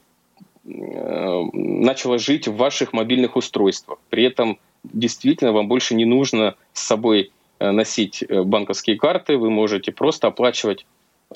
начала 0.66 2.18
жить 2.18 2.48
в 2.48 2.56
ваших 2.56 2.94
мобильных 2.94 3.36
устройствах. 3.36 4.00
При 4.10 4.24
этом 4.24 4.60
действительно 4.84 5.52
вам 5.52 5.68
больше 5.68 5.96
не 5.96 6.06
нужно 6.06 6.56
с 6.74 6.82
собой 6.84 7.32
носить 7.60 8.26
банковские 8.30 8.98
карты, 8.98 9.38
вы 9.38 9.50
можете 9.50 9.94
просто 9.94 10.28
оплачивать 10.28 10.86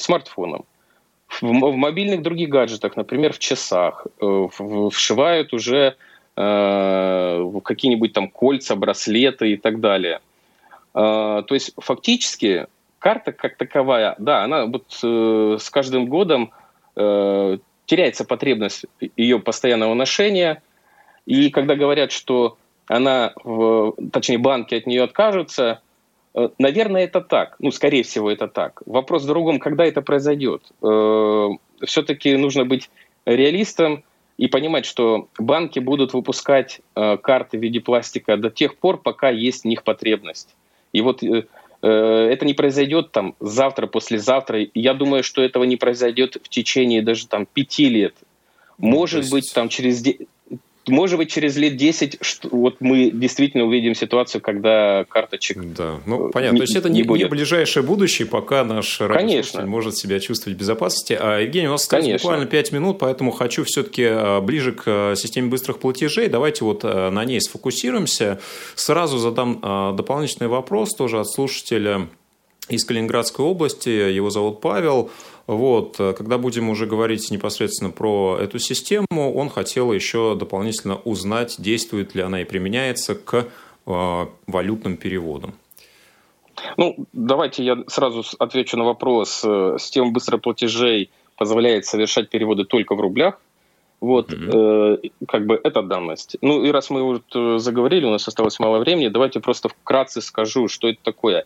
смартфоном. 0.02 0.66
В, 1.28 1.42
в 1.44 1.76
мобильных 1.76 2.22
других 2.22 2.50
гаджетах, 2.50 2.96
например, 2.96 3.34
в 3.34 3.40
часах, 3.40 4.08
вшивают 4.20 5.54
уже 5.54 5.96
э, 6.36 7.52
какие-нибудь 7.64 8.14
там 8.14 8.30
кольца, 8.30 8.76
браслеты 8.76 9.52
и 9.52 9.58
так 9.58 9.80
далее. 9.80 10.22
Э, 10.94 11.44
то 11.46 11.54
есть 11.54 11.74
фактически 11.78 12.68
карта 13.00 13.32
как 13.32 13.58
таковая, 13.58 14.16
да, 14.20 14.44
она 14.44 14.66
вот 14.66 14.86
э, 15.04 15.58
с 15.60 15.70
каждым 15.70 16.08
годом 16.08 16.52
э, 16.96 17.58
теряется 17.86 18.26
потребность 18.26 18.86
ее 19.16 19.40
постоянного 19.40 19.94
ношения. 19.94 20.62
И 21.26 21.50
когда 21.50 21.76
говорят, 21.76 22.12
что 22.12 22.58
она, 22.88 23.34
в, 23.44 23.96
точнее, 24.12 24.38
банки 24.38 24.76
от 24.76 24.88
нее 24.88 25.04
откажутся, 25.04 25.64
э, 25.64 25.87
наверное, 26.60 27.04
это 27.04 27.22
так. 27.22 27.56
Ну, 27.60 27.72
скорее 27.72 28.04
всего, 28.04 28.30
это 28.32 28.48
так. 28.48 28.82
Вопрос 28.86 29.24
в 29.24 29.28
другом, 29.28 29.60
когда 29.60 29.86
это 29.86 30.02
произойдет. 30.02 30.64
Э, 30.82 31.50
Все-таки 31.86 32.36
нужно 32.36 32.66
быть 32.66 32.90
реалистом 33.26 34.04
и 34.38 34.48
понимать, 34.48 34.86
что 34.86 35.28
банки 35.40 35.80
будут 35.80 36.14
выпускать 36.14 36.82
э, 36.96 37.18
карты 37.18 37.58
в 37.58 37.62
виде 37.62 37.80
пластика 37.80 38.38
до 38.38 38.50
тех 38.50 38.78
пор, 38.78 39.02
пока 39.02 39.30
есть 39.30 39.64
в 39.64 39.68
них 39.68 39.84
потребность. 39.84 40.56
И 40.94 41.02
вот 41.02 41.22
это 41.82 42.46
не 42.46 42.56
произойдет 42.56 43.12
там 43.12 43.36
завтра, 43.40 43.86
послезавтра. 43.86 44.66
Я 44.74 44.96
думаю, 44.96 45.22
что 45.22 45.44
этого 45.44 45.64
не 45.64 45.76
произойдет 45.76 46.38
в 46.44 46.50
течение 46.50 47.04
даже 47.04 47.28
там 47.28 47.46
пяти 47.46 47.88
лет. 47.88 48.16
Ну, 48.80 48.90
Может 48.90 49.20
есть... 49.20 49.32
быть, 49.32 49.52
там 49.54 49.70
через 49.70 50.04
может 50.88 51.18
быть, 51.18 51.30
через 51.32 51.56
лет 51.58 51.76
10 51.76 52.18
что, 52.22 52.50
вот 52.50 52.78
мы 52.80 53.12
действительно 53.12 53.66
увидим 53.66 53.96
ситуацию, 53.96 54.42
когда 54.42 55.06
карточек 55.06 55.58
Да, 55.74 56.00
ну, 56.06 56.30
понятно. 56.30 56.56
Не, 56.56 56.60
То 56.60 56.64
есть, 56.64 56.76
это 56.76 56.90
не, 56.90 57.02
не, 57.02 57.04
будет. 57.04 57.24
не 57.24 57.30
ближайшее 57.30 57.84
будущее, 57.84 58.28
пока 58.28 58.64
наш 58.64 59.00
радиослушатель 59.00 59.66
может 59.66 59.98
себя 59.98 60.20
чувствовать 60.20 60.58
в 60.58 60.60
безопасности. 60.60 61.18
А, 61.20 61.40
Евгений, 61.40 61.68
у 61.68 61.72
нас 61.72 61.84
осталось 61.84 62.06
Конечно. 62.06 62.26
буквально 62.26 62.46
5 62.46 62.72
минут, 62.72 63.00
поэтому 63.00 63.32
хочу 63.32 63.64
все-таки 63.64 64.04
а, 64.06 64.42
ближе 64.42 64.72
к 64.72 64.84
а, 64.86 65.16
системе 65.16 65.50
быстрых 65.50 65.80
платежей. 65.80 66.28
Давайте 66.30 66.64
вот 66.64 66.84
на 66.84 67.26
ней 67.26 67.42
сфокусируемся. 67.42 68.40
Сразу 68.76 69.18
задам 69.18 69.96
дополнительный 69.96 70.48
вопрос 70.48 70.94
тоже 70.96 71.20
от 71.20 71.30
слушателя 71.30 72.08
из 72.70 72.86
Калининградской 72.86 73.46
области. 73.46 73.90
Его 73.90 74.30
зовут 74.30 74.62
Павел. 74.62 75.10
Вот, 75.48 75.96
когда 75.98 76.38
будем 76.38 76.70
уже 76.70 76.86
говорить 76.86 77.32
непосредственно 77.32 77.90
про 77.90 78.38
эту 78.38 78.60
систему, 78.60 79.34
он 79.34 79.50
хотел 79.50 79.94
еще 79.94 80.36
дополнительно 80.36 80.98
узнать, 80.98 81.56
действует 81.58 82.16
ли 82.16 82.22
она 82.22 82.42
и 82.42 82.44
применяется 82.44 83.16
к 83.16 83.48
э, 83.86 84.26
валютным 84.46 84.98
переводам. 84.98 85.54
Ну, 86.76 86.96
давайте 87.14 87.64
я 87.64 87.78
сразу 87.88 88.24
отвечу 88.40 88.78
на 88.78 88.84
вопрос. 88.84 89.42
Э, 89.46 89.78
система 89.80 90.12
быстрых 90.12 90.42
платежей 90.42 91.10
позволяет 91.38 91.86
совершать 91.86 92.30
переводы 92.30 92.66
только 92.66 92.96
в 92.96 93.00
рублях. 93.00 93.40
Вот, 94.00 94.32
mm-hmm. 94.32 95.00
э, 95.04 95.26
как 95.28 95.46
бы 95.46 95.60
это 95.64 95.82
данность. 95.82 96.38
Ну 96.42 96.64
и 96.64 96.72
раз 96.72 96.90
мы 96.90 97.04
вот 97.04 97.24
э, 97.34 97.58
заговорили, 97.58 98.06
у 98.06 98.12
нас 98.12 98.28
осталось 98.28 98.60
мало 98.60 98.80
времени, 98.80 99.08
давайте 99.08 99.40
просто 99.40 99.70
вкратце 99.70 100.22
скажу, 100.22 100.68
что 100.68 100.88
это 100.88 101.00
такое. 101.02 101.46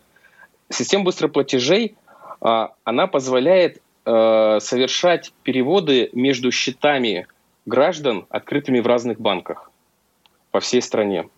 Система 0.72 1.04
быстрых 1.04 1.32
платежей, 1.32 1.94
э, 2.40 2.68
она 2.84 3.06
позволяет 3.06 3.80
Э, 4.04 4.58
совершать 4.60 5.32
переводы 5.44 6.10
между 6.12 6.50
счетами 6.50 7.28
граждан, 7.66 8.26
открытыми 8.30 8.80
в 8.80 8.86
разных 8.88 9.20
банках 9.20 9.70
по 10.50 10.58
всей 10.58 10.82
стране. 10.82 11.28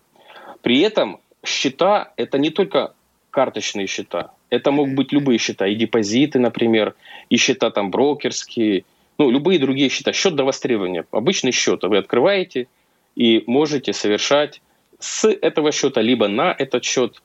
При 0.63 0.79
этом 0.79 1.19
счета– 1.45 2.11
это 2.17 2.39
не 2.39 2.49
только 2.49 2.95
карточные 3.29 3.85
счета. 3.85 4.31
Это 4.49 4.71
могут 4.71 4.95
быть 4.95 5.11
любые 5.11 5.37
счета, 5.37 5.67
и 5.67 5.75
депозиты, 5.75 6.39
например, 6.39 6.95
и 7.29 7.37
счета 7.37 7.69
там 7.69 7.91
брокерские, 7.91 8.85
ну, 9.19 9.29
любые 9.29 9.59
другие 9.59 9.89
счета. 9.89 10.11
Счет 10.11 10.33
до 10.33 10.43
востребования. 10.43 11.05
Обычный 11.11 11.51
счет 11.51 11.83
вы 11.83 11.99
открываете 11.99 12.67
и 13.15 13.43
можете 13.45 13.93
совершать 13.93 14.59
с 14.97 15.29
этого 15.29 15.71
счета 15.71 16.01
либо 16.01 16.27
на 16.27 16.55
этот 16.57 16.83
счет 16.83 17.21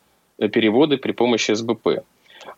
переводы 0.49 0.97
при 0.97 1.13
помощи 1.13 1.53
СБП. 1.53 2.03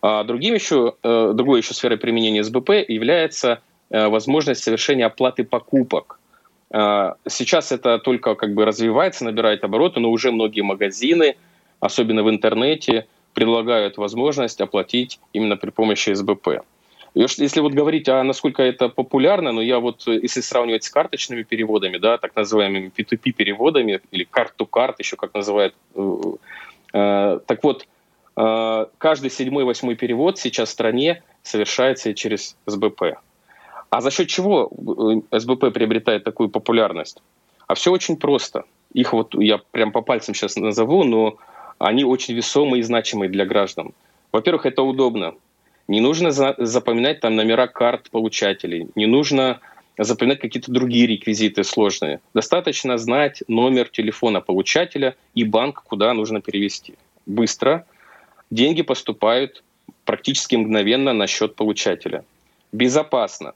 А 0.01 0.25
другим 0.25 0.55
еще, 0.55 0.95
э, 1.03 1.33
другой 1.35 1.61
еще 1.61 1.75
сферой 1.75 1.99
применения 1.99 2.43
СБП 2.43 2.71
является 2.89 3.61
э, 3.91 4.09
возможность 4.09 4.63
совершения 4.63 5.07
оплаты 5.07 5.45
покупок. 5.45 6.19
А, 6.73 7.17
сейчас 7.29 7.71
это 7.71 7.99
только 7.99 8.35
как 8.35 8.55
бы 8.55 8.65
развивается, 8.65 9.25
набирает 9.25 9.63
обороты, 9.63 10.01
но 10.01 10.11
уже 10.11 10.33
многие 10.33 10.63
магазины, 10.63 11.37
особенно 11.81 12.23
в 12.23 12.31
интернете, 12.31 13.07
предлагают 13.35 13.99
возможность 13.99 14.61
оплатить 14.61 15.21
именно 15.33 15.57
при 15.57 15.71
помощи 15.71 16.15
СБП. 16.15 16.63
Если 17.15 17.61
вот 17.61 17.75
говорить, 17.75 18.09
а 18.09 18.23
насколько 18.23 18.63
это 18.63 18.89
популярно, 18.89 19.53
ну 19.53 19.61
я 19.61 19.81
вот, 19.81 20.07
если 20.07 20.41
сравнивать 20.41 20.85
с 20.85 20.91
карточными 20.91 21.43
переводами, 21.43 21.99
да, 21.99 22.17
так 22.17 22.35
называемыми 22.35 22.91
P2P 22.97 23.33
переводами, 23.33 24.01
или 24.11 24.25
карт-то-карт, 24.25 24.99
еще 24.99 25.17
как 25.17 25.35
называют, 25.35 25.75
э, 25.95 26.21
так 26.93 27.59
вот, 27.63 27.87
Э, 28.37 28.87
каждый 28.99 29.31
седьмой, 29.31 29.65
восьмой 29.65 29.95
перевод 29.95 30.39
сейчас 30.39 30.71
в 30.71 30.73
стране 30.73 31.23
совершается 31.43 32.15
через 32.15 32.57
СБП. 32.67 33.19
А 33.91 34.01
за 34.01 34.11
счет 34.11 34.29
чего 34.29 34.71
э, 35.31 35.39
СБП 35.39 35.73
приобретает 35.73 36.25
такую 36.25 36.49
популярность? 36.49 37.23
А 37.67 37.75
все 37.75 37.93
очень 37.93 38.17
просто. 38.17 38.65
Их 38.95 39.13
вот 39.13 39.35
я 39.35 39.59
прям 39.71 39.93
по 39.93 40.03
пальцам 40.03 40.35
сейчас 40.35 40.57
назову, 40.57 41.05
но 41.05 41.37
они 41.79 42.05
очень 42.05 42.35
весомые 42.35 42.81
и 42.81 42.85
значимые 42.85 43.31
для 43.31 43.45
граждан. 43.45 43.93
Во-первых, 44.31 44.67
это 44.67 44.83
удобно. 44.83 45.35
Не 45.89 46.01
нужно 46.01 46.31
запоминать 46.31 47.21
там 47.21 47.37
номера 47.37 47.67
карт 47.67 48.09
получателей, 48.11 48.89
не 48.95 49.07
нужно 49.07 49.61
запоминать 49.99 50.41
какие-то 50.41 50.73
другие 50.73 51.07
реквизиты 51.07 51.65
сложные. 51.65 52.21
Достаточно 52.35 52.99
знать 52.99 53.43
номер 53.49 53.89
телефона 53.89 54.41
получателя 54.41 55.17
и 55.35 55.45
банк, 55.45 55.83
куда 55.85 56.13
нужно 56.15 56.41
перевести. 56.41 56.95
Быстро, 57.27 57.87
деньги 58.51 58.83
поступают 58.83 59.63
практически 60.05 60.57
мгновенно 60.57 61.13
на 61.13 61.27
счет 61.27 61.55
получателя. 61.55 62.25
Безопасно. 62.73 63.55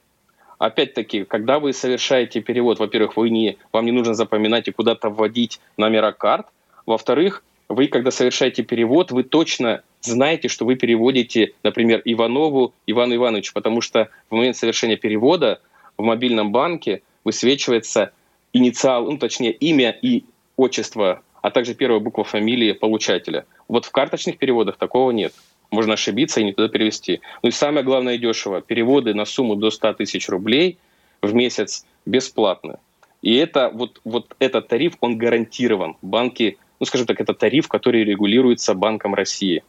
Опять-таки, 0.59 1.25
когда 1.25 1.59
вы 1.59 1.73
совершаете 1.73 2.41
перевод, 2.41 2.79
во-первых, 2.79 3.17
вы 3.17 3.31
не, 3.31 3.59
вам 3.73 3.85
не 3.85 3.93
нужно 3.93 4.15
запоминать 4.15 4.69
и 4.69 4.73
куда-то 4.73 5.11
вводить 5.11 5.61
номера 5.77 6.13
карт. 6.13 6.47
Во-вторых, 6.87 7.43
вы, 7.69 7.89
когда 7.89 8.11
совершаете 8.11 8.63
перевод, 8.63 9.11
вы 9.11 9.25
точно 9.25 9.83
знаете, 10.01 10.49
что 10.49 10.65
вы 10.65 10.77
переводите, 10.77 11.53
например, 11.63 12.01
Иванову 12.05 12.73
Ивану 12.87 13.17
Ивановичу, 13.17 13.53
потому 13.53 13.81
что 13.81 14.09
в 14.31 14.35
момент 14.35 14.57
совершения 14.57 14.97
перевода 14.97 15.61
в 15.99 16.03
мобильном 16.03 16.53
банке 16.53 17.03
высвечивается 17.25 18.13
инициал, 18.53 19.11
ну, 19.11 19.19
точнее, 19.19 19.53
имя 19.53 19.91
и 19.91 20.25
отчество, 20.57 21.23
а 21.43 21.51
также 21.51 21.75
первая 21.75 22.01
буква 22.01 22.25
фамилии 22.25 22.73
получателя– 22.73 23.45
вот 23.69 23.85
в 23.85 23.91
карточных 23.91 24.39
переводах 24.39 24.77
такого 24.77 25.11
нет. 25.11 25.33
Можно 25.71 25.95
ошибиться 25.95 26.41
и 26.41 26.45
не 26.45 26.53
туда 26.53 26.69
перевести. 26.69 27.21
Ну 27.43 27.49
и 27.49 27.53
самое 27.53 27.85
главное 27.85 28.19
дешево. 28.19 28.61
Переводы 28.61 29.15
на 29.15 29.25
сумму 29.25 29.57
до 29.57 29.71
100 29.71 29.95
тысяч 29.95 30.29
рублей 30.29 30.79
в 31.23 31.35
месяц 31.35 31.85
бесплатны. 32.05 32.77
И 33.23 33.35
это, 33.35 33.71
вот, 33.75 34.01
вот 34.05 34.37
этот 34.39 34.69
тариф, 34.69 34.95
он 35.01 35.19
гарантирован. 35.19 35.97
Банки, 36.03 36.59
ну 36.79 36.87
скажем 36.87 37.07
так, 37.07 37.21
это 37.21 37.35
тариф, 37.35 37.67
который 37.67 38.05
регулируется 38.05 38.75
Банком 38.75 39.15
России. 39.15 39.65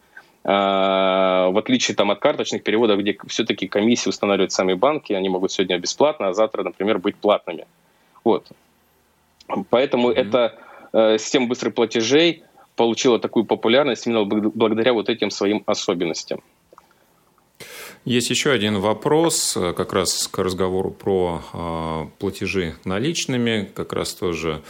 А, 0.50 1.50
в 1.50 1.58
отличие 1.58 1.94
там, 1.94 2.10
от 2.10 2.20
карточных 2.20 2.64
переводов, 2.64 3.00
где 3.00 3.18
все-таки 3.28 3.68
комиссии 3.68 4.08
устанавливают 4.08 4.54
сами 4.54 4.76
банки, 4.76 5.12
они 5.12 5.28
могут 5.28 5.52
сегодня 5.52 5.78
бесплатно, 5.78 6.30
а 6.30 6.34
завтра, 6.34 6.64
например, 6.64 7.00
быть 7.00 7.18
платными. 7.18 7.68
Вот. 8.24 8.48
Поэтому 9.70 10.10
mm-hmm. 10.10 10.16
это 10.16 10.56
э, 10.94 11.18
система 11.18 11.48
быстрых 11.48 11.76
платежей, 11.76 12.44
получила 12.78 13.20
такую 13.20 13.44
популярность 13.44 14.08
именно 14.08 14.24
благодаря 14.24 14.94
вот 14.94 15.10
этим 15.10 15.32
своим 15.32 15.64
особенностям. 15.66 16.40
Есть 18.06 18.30
еще 18.30 18.52
один 18.52 18.80
вопрос, 18.80 19.58
э, 19.58 19.74
как 19.74 19.92
раз 19.92 20.30
к 20.30 20.38
разговору 20.38 20.92
про 20.92 21.42
э, 21.54 22.06
платежи 22.20 22.76
наличными, 22.86 23.70
как 23.76 23.92
раз 23.92 24.14
тоже 24.14 24.62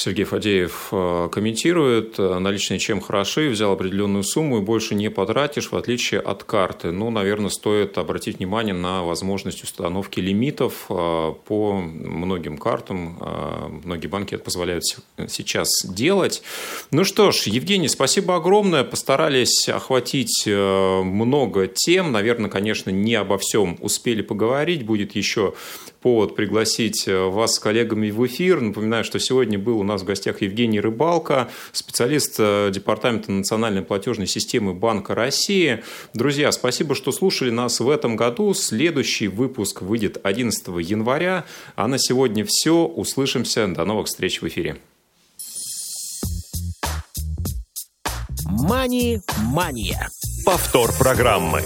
Сергей 0.00 0.24
Фадеев 0.24 0.88
э, 0.92 1.28
комментирует, 1.30 2.18
э, 2.18 2.38
наличные 2.38 2.78
чем 2.78 3.02
хороши, 3.02 3.50
взял 3.50 3.72
определенную 3.72 4.24
сумму 4.24 4.58
и 4.58 4.62
больше 4.62 4.94
не 4.94 5.10
потратишь, 5.10 5.72
в 5.72 5.76
отличие 5.76 6.20
от 6.20 6.42
карты. 6.42 6.90
Ну, 6.90 7.10
наверное, 7.10 7.50
стоит 7.50 7.98
обратить 7.98 8.38
внимание 8.38 8.72
на 8.74 9.04
возможность 9.04 9.62
установки 9.62 10.18
лимитов 10.18 10.86
э, 10.88 11.34
по 11.44 11.74
многим 11.74 12.56
картам. 12.56 13.18
Многие 13.84 14.06
банки 14.06 14.34
это 14.34 14.44
позволяют 14.44 14.84
сейчас 15.28 15.68
делать. 15.84 16.42
Ну 16.90 17.04
что 17.04 17.30
ж, 17.30 17.42
Евгений, 17.44 17.88
спасибо 17.88 18.36
огромное. 18.36 18.84
Постарались 18.84 19.68
охватить 19.68 20.44
много 20.46 21.66
тем. 21.66 22.12
Наверное, 22.12 22.48
конечно, 22.48 22.90
не 22.90 23.14
обо 23.14 23.36
всем 23.38 23.76
успели 23.80 24.22
поговорить. 24.22 24.84
Будет 24.84 25.14
еще 25.14 25.54
повод 26.00 26.34
пригласить 26.34 27.06
вас 27.06 27.54
с 27.54 27.58
коллегами 27.58 28.10
в 28.10 28.26
эфир. 28.26 28.60
Напоминаю, 28.60 29.04
что 29.04 29.18
сегодня 29.18 29.58
был 29.58 29.78
у 29.80 29.84
нас 29.90 30.02
в 30.02 30.04
гостях 30.04 30.42
Евгений 30.42 30.80
Рыбалка, 30.80 31.50
специалист 31.72 32.36
э, 32.38 32.70
Департамента 32.72 33.30
национальной 33.32 33.82
платежной 33.82 34.26
системы 34.26 34.74
Банка 34.74 35.14
России. 35.14 35.82
Друзья, 36.14 36.52
спасибо, 36.52 36.94
что 36.94 37.12
слушали 37.12 37.50
нас 37.50 37.80
в 37.80 37.88
этом 37.88 38.16
году. 38.16 38.54
Следующий 38.54 39.28
выпуск 39.28 39.82
выйдет 39.82 40.18
11 40.22 40.66
января. 40.80 41.44
А 41.76 41.88
на 41.88 41.98
сегодня 41.98 42.44
все. 42.46 42.84
Услышимся. 42.84 43.66
До 43.68 43.84
новых 43.84 44.06
встреч 44.06 44.42
в 44.42 44.48
эфире. 44.48 44.76
Мани-мания. 48.44 50.08
Повтор 50.44 50.90
программы. 50.98 51.62